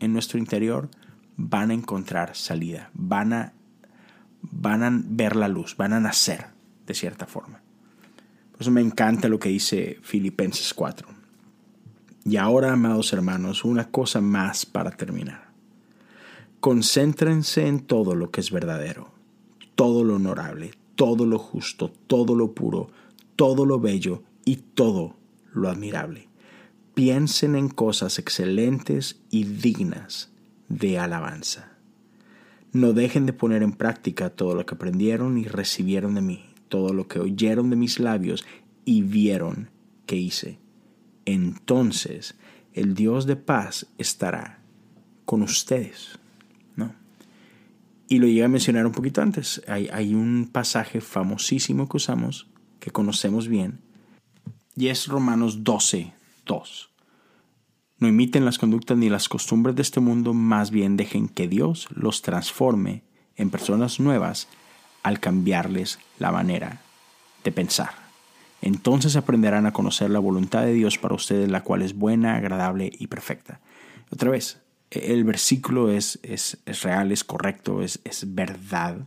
en 0.00 0.12
nuestro 0.12 0.38
interior 0.38 0.90
van 1.36 1.70
a 1.70 1.74
encontrar 1.74 2.36
salida, 2.36 2.90
van 2.94 3.32
a, 3.32 3.52
van 4.42 4.82
a 4.82 4.90
ver 4.92 5.36
la 5.36 5.48
luz, 5.48 5.76
van 5.76 5.92
a 5.92 6.00
nacer 6.00 6.46
de 6.86 6.94
cierta 6.94 7.26
forma. 7.26 7.60
Por 8.52 8.60
eso 8.60 8.70
me 8.70 8.80
encanta 8.80 9.28
lo 9.28 9.38
que 9.38 9.48
dice 9.48 9.98
Filipenses 10.02 10.74
4. 10.74 11.08
Y 12.24 12.36
ahora, 12.36 12.72
amados 12.72 13.12
hermanos, 13.12 13.64
una 13.64 13.90
cosa 13.90 14.20
más 14.20 14.66
para 14.66 14.92
terminar. 14.92 15.41
Concéntrense 16.62 17.66
en 17.66 17.80
todo 17.80 18.14
lo 18.14 18.30
que 18.30 18.40
es 18.40 18.52
verdadero, 18.52 19.10
todo 19.74 20.04
lo 20.04 20.14
honorable, 20.14 20.70
todo 20.94 21.26
lo 21.26 21.36
justo, 21.36 21.92
todo 22.06 22.36
lo 22.36 22.54
puro, 22.54 22.88
todo 23.34 23.66
lo 23.66 23.80
bello 23.80 24.22
y 24.44 24.58
todo 24.58 25.16
lo 25.52 25.68
admirable. 25.68 26.28
Piensen 26.94 27.56
en 27.56 27.68
cosas 27.68 28.20
excelentes 28.20 29.20
y 29.28 29.42
dignas 29.42 30.30
de 30.68 31.00
alabanza. 31.00 31.72
No 32.70 32.92
dejen 32.92 33.26
de 33.26 33.32
poner 33.32 33.64
en 33.64 33.72
práctica 33.72 34.30
todo 34.30 34.54
lo 34.54 34.64
que 34.64 34.76
aprendieron 34.76 35.38
y 35.38 35.46
recibieron 35.46 36.14
de 36.14 36.20
mí, 36.20 36.44
todo 36.68 36.92
lo 36.92 37.08
que 37.08 37.18
oyeron 37.18 37.70
de 37.70 37.76
mis 37.76 37.98
labios 37.98 38.44
y 38.84 39.02
vieron 39.02 39.68
que 40.06 40.14
hice. 40.14 40.60
Entonces 41.24 42.36
el 42.72 42.94
Dios 42.94 43.26
de 43.26 43.34
paz 43.34 43.88
estará 43.98 44.62
con 45.24 45.42
ustedes. 45.42 46.21
Y 48.12 48.18
lo 48.18 48.26
llegué 48.26 48.44
a 48.44 48.48
mencionar 48.48 48.84
un 48.84 48.92
poquito 48.92 49.22
antes. 49.22 49.62
Hay, 49.66 49.88
hay 49.90 50.12
un 50.12 50.50
pasaje 50.52 51.00
famosísimo 51.00 51.88
que 51.88 51.96
usamos, 51.96 52.46
que 52.78 52.90
conocemos 52.90 53.48
bien, 53.48 53.80
y 54.76 54.88
es 54.88 55.06
Romanos 55.06 55.64
12, 55.64 56.12
2. 56.44 56.90
No 58.00 58.08
imiten 58.08 58.44
las 58.44 58.58
conductas 58.58 58.98
ni 58.98 59.08
las 59.08 59.30
costumbres 59.30 59.76
de 59.76 59.80
este 59.80 60.00
mundo, 60.00 60.34
más 60.34 60.70
bien 60.70 60.98
dejen 60.98 61.26
que 61.26 61.48
Dios 61.48 61.88
los 61.94 62.20
transforme 62.20 63.02
en 63.36 63.48
personas 63.48 63.98
nuevas 63.98 64.46
al 65.02 65.18
cambiarles 65.18 65.98
la 66.18 66.32
manera 66.32 66.82
de 67.44 67.52
pensar. 67.52 67.94
Entonces 68.60 69.16
aprenderán 69.16 69.64
a 69.64 69.72
conocer 69.72 70.10
la 70.10 70.18
voluntad 70.18 70.64
de 70.66 70.74
Dios 70.74 70.98
para 70.98 71.14
ustedes, 71.14 71.50
la 71.50 71.62
cual 71.62 71.80
es 71.80 71.94
buena, 71.94 72.36
agradable 72.36 72.92
y 72.92 73.06
perfecta. 73.06 73.60
Otra 74.10 74.28
vez, 74.28 74.61
el 74.92 75.24
versículo 75.24 75.90
es, 75.90 76.18
es, 76.22 76.58
real, 76.82 77.12
es 77.12 77.24
correcto, 77.24 77.82
es, 77.82 78.00
es 78.04 78.34
verdad. 78.34 78.98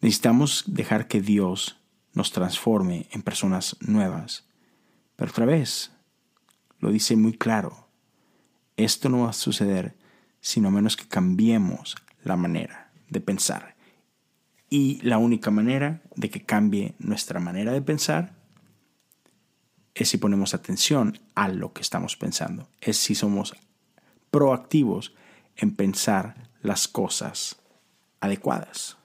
Necesitamos 0.00 0.64
dejar 0.66 1.08
que 1.08 1.20
Dios 1.20 1.76
nos 2.14 2.32
transforme 2.32 3.06
en 3.10 3.22
personas 3.22 3.76
nuevas. 3.80 4.44
Pero 5.16 5.30
otra 5.30 5.46
vez, 5.46 5.90
lo 6.78 6.90
dice 6.90 7.16
muy 7.16 7.32
claro, 7.32 7.88
esto 8.76 9.08
no 9.08 9.22
va 9.22 9.30
a 9.30 9.34
suceder 9.34 9.94
sino 10.42 10.72
menos 10.72 10.96
que 10.96 11.06
cambiemos 11.06 11.96
la 12.24 12.36
manera 12.36 12.90
de 13.08 13.20
pensar. 13.20 13.76
Y 14.68 15.00
la 15.02 15.18
única 15.18 15.50
manera 15.50 16.02
de 16.16 16.30
que 16.30 16.44
cambie 16.44 16.94
nuestra 16.98 17.38
manera 17.40 17.72
de 17.72 17.80
pensar 17.80 18.34
es 19.94 20.08
si 20.08 20.18
ponemos 20.18 20.52
atención 20.52 21.18
a 21.34 21.48
lo 21.48 21.72
que 21.72 21.82
estamos 21.82 22.16
pensando, 22.16 22.68
es 22.80 22.96
si 22.96 23.14
somos 23.14 23.54
proactivos 24.32 25.14
en 25.54 25.76
pensar 25.76 26.50
las 26.62 26.88
cosas 26.88 27.60
adecuadas. 28.20 28.96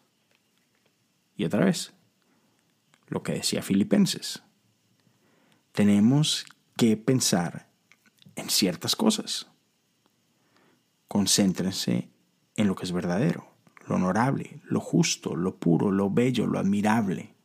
Y 1.36 1.44
otra 1.46 1.66
vez, 1.66 1.94
lo 3.10 3.22
que 3.22 3.34
decía 3.34 3.62
Filipenses, 3.62 4.42
tenemos 5.74 6.46
que 6.78 6.98
pensar 6.98 7.68
en 8.36 8.50
ciertas 8.50 8.96
cosas. 8.96 9.48
Concéntrense 11.08 12.10
en 12.56 12.68
lo 12.68 12.76
que 12.76 12.86
es 12.86 12.92
verdadero, 12.94 13.52
lo 13.86 13.96
honorable, 13.96 14.62
lo 14.64 14.80
justo, 14.80 15.36
lo 15.36 15.58
puro, 15.58 15.92
lo 15.92 16.10
bello, 16.10 16.48
lo 16.48 16.58
admirable. 16.58 17.36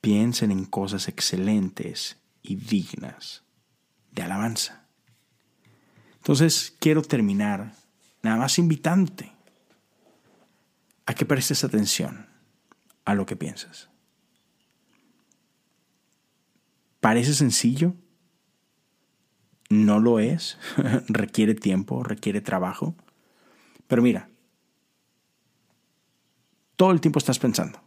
Piensen 0.00 0.50
en 0.50 0.66
cosas 0.66 1.08
excelentes 1.08 2.18
y 2.42 2.56
dignas 2.56 3.42
de 4.12 4.22
alabanza. 4.22 4.79
Entonces 6.20 6.76
quiero 6.78 7.02
terminar 7.02 7.74
nada 8.22 8.36
más 8.36 8.58
invitándote 8.58 9.32
a 11.06 11.14
que 11.14 11.24
prestes 11.24 11.64
atención 11.64 12.28
a 13.04 13.14
lo 13.14 13.26
que 13.26 13.36
piensas. 13.36 13.88
¿Parece 17.00 17.32
sencillo? 17.34 17.94
No 19.70 19.98
lo 19.98 20.20
es, 20.20 20.58
requiere 21.08 21.54
tiempo, 21.54 22.02
requiere 22.02 22.40
trabajo. 22.40 22.94
Pero 23.86 24.02
mira, 24.02 24.28
todo 26.76 26.92
el 26.92 27.00
tiempo 27.00 27.18
estás 27.18 27.38
pensando. 27.38 27.80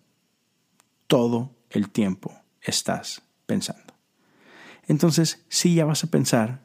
Todo 1.07 1.55
el 1.69 1.89
tiempo 1.89 2.34
estás 2.61 3.21
pensando. 3.45 3.93
Entonces, 4.88 5.45
si 5.49 5.75
ya 5.75 5.86
vas 5.86 6.03
a 6.03 6.07
pensar, 6.07 6.62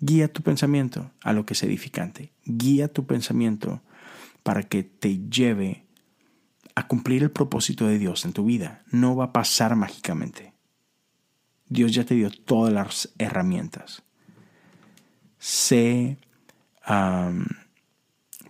guía 0.00 0.32
tu 0.32 0.42
pensamiento 0.42 1.10
a 1.22 1.32
lo 1.32 1.46
que 1.46 1.54
es 1.54 1.62
edificante. 1.62 2.32
Guía 2.44 2.92
tu 2.92 3.06
pensamiento 3.06 3.82
para 4.42 4.62
que 4.62 4.82
te 4.82 5.18
lleve 5.28 5.84
a 6.74 6.86
cumplir 6.86 7.22
el 7.22 7.30
propósito 7.30 7.86
de 7.86 7.98
Dios 7.98 8.24
en 8.24 8.32
tu 8.32 8.44
vida. 8.44 8.82
No 8.90 9.14
va 9.14 9.26
a 9.26 9.32
pasar 9.32 9.76
mágicamente. 9.76 10.54
Dios 11.68 11.92
ya 11.92 12.04
te 12.04 12.14
dio 12.14 12.30
todas 12.30 12.72
las 12.72 13.12
herramientas. 13.18 14.02
Sé 15.38 16.18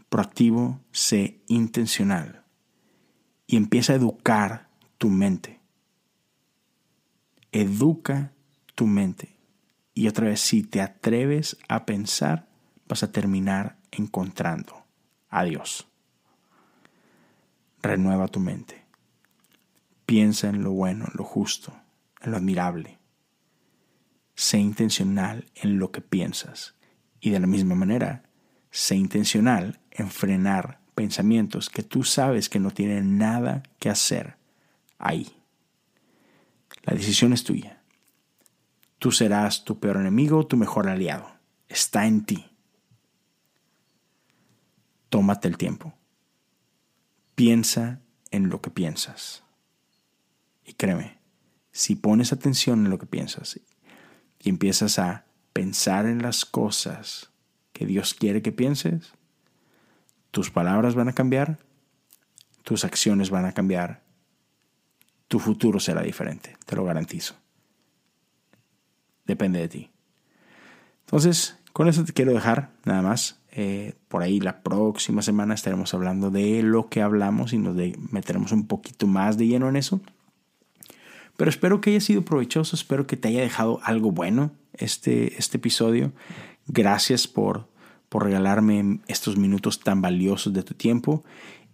proactivo, 0.09 0.81
sé 0.93 1.41
intencional 1.47 2.45
y 3.47 3.57
empieza 3.57 3.93
a 3.93 3.97
educar 3.97 4.69
tu 4.97 5.11
mente. 5.11 5.61
Educa 7.53 8.33
tu 8.75 8.87
mente. 8.87 9.40
Y 9.95 10.09
otra 10.09 10.27
vez, 10.29 10.41
si 10.41 10.63
te 10.63 10.81
atreves 10.81 11.57
a 11.69 11.85
pensar, 11.85 12.49
vas 12.89 13.03
a 13.03 13.13
terminar 13.13 13.79
encontrando 13.91 14.85
a 15.29 15.45
Dios. 15.45 15.89
Renueva 17.83 18.29
tu 18.29 18.41
mente. 18.41 18.85
Piensa 20.07 20.49
en 20.49 20.63
lo 20.63 20.73
bueno, 20.73 21.07
en 21.07 21.13
lo 21.15 21.25
justo, 21.25 21.73
en 22.21 22.33
lo 22.33 22.37
admirable 22.37 23.01
sé 24.41 24.59
intencional 24.59 25.45
en 25.55 25.79
lo 25.79 25.93
que 25.93 26.01
piensas. 26.01 26.75
Y 27.21 27.29
de 27.29 27.41
la 27.41 27.47
misma 27.47 27.75
manera, 27.75 28.23
sé 28.71 28.97
intencional 28.97 29.81
en 29.91 30.11
frenar 30.11 30.81
pensamientos 30.95 31.69
que 31.69 31.83
tú 31.83 32.05
sabes 32.05 32.49
que 32.49 32.59
no 32.59 32.71
tienen 32.71 33.19
nada 33.19 33.63
que 33.79 33.91
hacer 33.91 34.37
ahí. 34.99 35.31
La 36.85 36.95
decisión 36.95 37.35
es 37.35 37.45
tuya. 37.45 37.80
Tú 39.01 39.13
serás 39.13 39.65
tu 39.65 39.81
peor 39.81 39.97
enemigo 39.97 40.47
tu 40.47 40.59
mejor 40.59 40.87
aliado. 40.87 41.27
Está 41.71 42.07
en 42.07 42.27
ti. 42.27 42.51
Tómate 45.09 45.49
el 45.49 45.57
tiempo. 45.57 45.95
Piensa 47.35 48.03
en 48.31 48.51
lo 48.51 48.61
que 48.61 48.69
piensas. 48.71 49.43
Y 50.67 50.75
créeme, 50.75 51.19
si 51.73 51.97
pones 51.97 52.35
atención 52.35 52.85
en 52.85 52.91
lo 52.91 52.99
que 52.99 53.07
piensas 53.07 53.59
y 54.39 54.51
empiezas 54.51 54.99
a 54.99 55.25
pensar 55.55 56.05
en 56.05 56.21
las 56.21 56.45
cosas 56.45 57.31
que 57.73 57.87
Dios 57.87 58.13
quiere 58.13 58.43
que 58.43 58.53
pienses, 58.53 59.15
tus 60.31 60.51
palabras 60.51 60.95
van 60.95 61.09
a 61.09 61.15
cambiar, 61.15 61.59
tus 62.65 62.85
acciones 62.85 63.31
van 63.31 63.47
a 63.47 63.53
cambiar, 63.53 64.03
tu 65.27 65.39
futuro 65.39 65.81
será 65.81 66.03
diferente, 66.03 66.59
te 66.67 66.77
lo 66.77 66.85
garantizo. 66.85 67.41
Depende 69.31 69.61
de 69.61 69.69
ti. 69.69 69.91
Entonces, 71.05 71.57
con 71.73 71.87
eso 71.87 72.05
te 72.05 72.13
quiero 72.13 72.33
dejar 72.33 72.73
nada 72.85 73.01
más. 73.01 73.39
Eh, 73.53 73.95
por 74.09 74.25
ahí 74.25 74.41
la 74.41 74.61
próxima 74.65 75.23
semana 75.23 75.55
estaremos 75.55 75.95
hablando 75.95 76.33
de 76.33 76.65
lo 76.65 76.89
que 76.89 77.01
hablamos 77.01 77.53
y 77.53 77.59
nos 77.59 77.77
meteremos 78.11 78.51
un 78.51 78.67
poquito 78.67 79.07
más 79.07 79.39
de 79.39 79.47
lleno 79.47 79.69
en 79.69 79.77
eso. 79.77 80.01
Pero 81.37 81.49
espero 81.49 81.81
que 81.81 81.91
haya 81.91 82.01
sido 82.01 82.23
provechoso, 82.23 82.75
espero 82.75 83.07
que 83.07 83.17
te 83.17 83.29
haya 83.29 83.41
dejado 83.41 83.79
algo 83.85 84.11
bueno 84.11 84.51
este, 84.73 85.39
este 85.39 85.59
episodio. 85.59 86.11
Gracias 86.67 87.29
por, 87.29 87.69
por 88.09 88.25
regalarme 88.25 88.99
estos 89.07 89.37
minutos 89.37 89.79
tan 89.79 90.03
valiosos 90.03 90.53
de 90.53 90.65
tu 90.65 90.75
tiempo. 90.75 91.23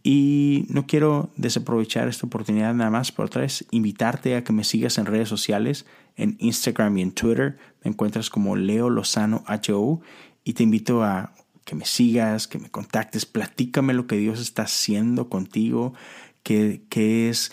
Y 0.03 0.67
no 0.69 0.87
quiero 0.87 1.31
desaprovechar 1.37 2.07
esta 2.07 2.27
oportunidad 2.27 2.75
nada 2.75 2.91
más, 2.91 3.13
por 3.13 3.25
otra 3.25 3.41
vez 3.41 3.65
invitarte 3.71 4.37
a 4.37 4.45
que 4.45 4.53
me 4.53 4.63
sigas 4.63 4.99
en 4.99 5.07
redes 5.07 5.31
sociales, 5.31 5.87
en 6.17 6.37
Instagram 6.41 6.99
y 6.99 7.03
en 7.03 7.12
Twitter. 7.12 7.59
Me 7.85 7.91
encuentras 7.91 8.31
como 8.31 8.57
Leo 8.57 8.91
Lozano 8.91 9.45
HO 9.47 10.01
y 10.45 10.55
te 10.55 10.62
invito 10.62 11.03
a 11.03 11.33
que 11.64 11.75
me 11.75 11.85
sigas, 11.85 12.47
que 12.47 12.59
me 12.59 12.71
contactes, 12.71 13.27
platícame 13.27 13.93
lo 13.93 14.07
que 14.07 14.17
Dios 14.17 14.41
está 14.41 14.62
haciendo 14.62 15.29
contigo, 15.29 15.95
qué, 16.45 16.81
es 17.29 17.53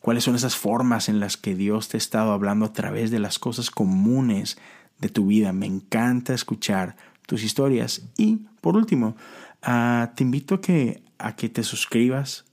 cuáles 0.00 0.24
son 0.24 0.34
esas 0.34 0.56
formas 0.56 1.08
en 1.08 1.20
las 1.20 1.36
que 1.36 1.54
Dios 1.54 1.88
te 1.88 1.96
ha 1.96 1.98
estado 1.98 2.32
hablando 2.32 2.66
a 2.66 2.72
través 2.72 3.12
de 3.12 3.20
las 3.20 3.38
cosas 3.38 3.70
comunes 3.70 4.58
de 4.98 5.08
tu 5.08 5.26
vida. 5.26 5.52
Me 5.52 5.66
encanta 5.66 6.34
escuchar 6.34 6.96
tus 7.26 7.44
historias. 7.44 8.02
Y 8.18 8.46
por 8.60 8.76
último, 8.76 9.16
ah, 9.62 10.12
te 10.16 10.24
invito 10.24 10.56
a 10.56 10.60
que, 10.60 11.04
a 11.18 11.36
que 11.36 11.48
te 11.48 11.62
suscribas 11.62 12.44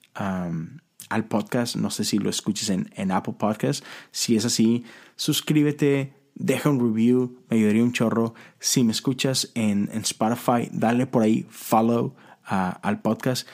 al 1.10 1.26
podcast. 1.26 1.76
No 1.76 1.90
sé 1.90 2.04
si 2.04 2.18
lo 2.18 2.30
escuches 2.30 2.70
en, 2.70 2.92
en 2.96 3.12
Apple 3.12 3.36
Podcast. 3.38 3.84
Si 4.12 4.36
es 4.36 4.46
así, 4.46 4.84
suscríbete, 5.16 6.14
deja 6.36 6.70
un 6.70 6.80
review, 6.80 7.40
me 7.50 7.58
ayudaría 7.58 7.84
un 7.84 7.94
chorro. 7.94 8.34
Si 8.60 8.84
me 8.84 8.92
escuchas 8.92 9.52
en, 9.56 9.90
Spotify, 9.94 10.70
dale 10.72 11.08
por 11.08 11.24
ahí 11.24 11.46
follow 11.50 12.16
al 12.44 13.02
podcast. 13.02 13.48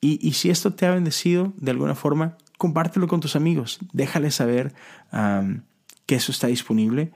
Y, 0.00 0.26
y, 0.26 0.32
si 0.32 0.48
esto 0.48 0.72
te 0.72 0.86
ha 0.86 0.94
bendecido 0.94 1.52
de 1.56 1.72
alguna 1.72 1.94
forma, 1.94 2.38
compártelo 2.56 3.08
con 3.08 3.20
tus 3.20 3.36
amigos, 3.36 3.78
déjales 3.92 4.36
saber 4.36 4.74
que 6.06 6.14
eso 6.14 6.32
está 6.32 6.46
disponible. 6.46 7.12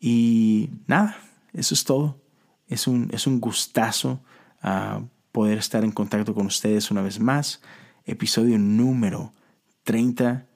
Y 0.00 0.70
nada, 0.86 1.18
eso 1.52 1.74
es 1.74 1.84
todo. 1.84 2.20
Es 2.66 2.86
un, 2.86 3.08
es 3.12 3.26
un 3.26 3.40
gustazo 3.40 4.22
ah, 4.62 5.02
poder 5.32 5.58
estar 5.58 5.84
en 5.84 5.90
contacto 5.90 6.34
con 6.34 6.46
ustedes 6.46 6.90
una 6.90 7.02
vez 7.02 7.18
más. 7.18 7.60
Episodio 8.08 8.58
número 8.58 9.32
30. 9.84 10.46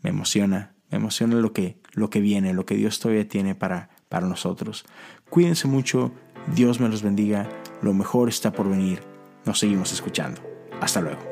Me 0.00 0.10
emociona, 0.10 0.74
me 0.90 0.98
emociona 0.98 1.36
lo 1.36 1.52
que, 1.52 1.78
lo 1.92 2.10
que 2.10 2.20
viene, 2.20 2.52
lo 2.52 2.66
que 2.66 2.74
Dios 2.74 2.98
todavía 2.98 3.26
tiene 3.26 3.54
para, 3.54 3.90
para 4.08 4.26
nosotros. 4.26 4.84
Cuídense 5.30 5.68
mucho, 5.68 6.12
Dios 6.54 6.80
me 6.80 6.88
los 6.88 7.02
bendiga, 7.02 7.48
lo 7.82 7.94
mejor 7.94 8.28
está 8.28 8.52
por 8.52 8.68
venir. 8.68 9.00
Nos 9.46 9.60
seguimos 9.60 9.92
escuchando. 9.92 10.42
Hasta 10.80 11.00
luego. 11.00 11.31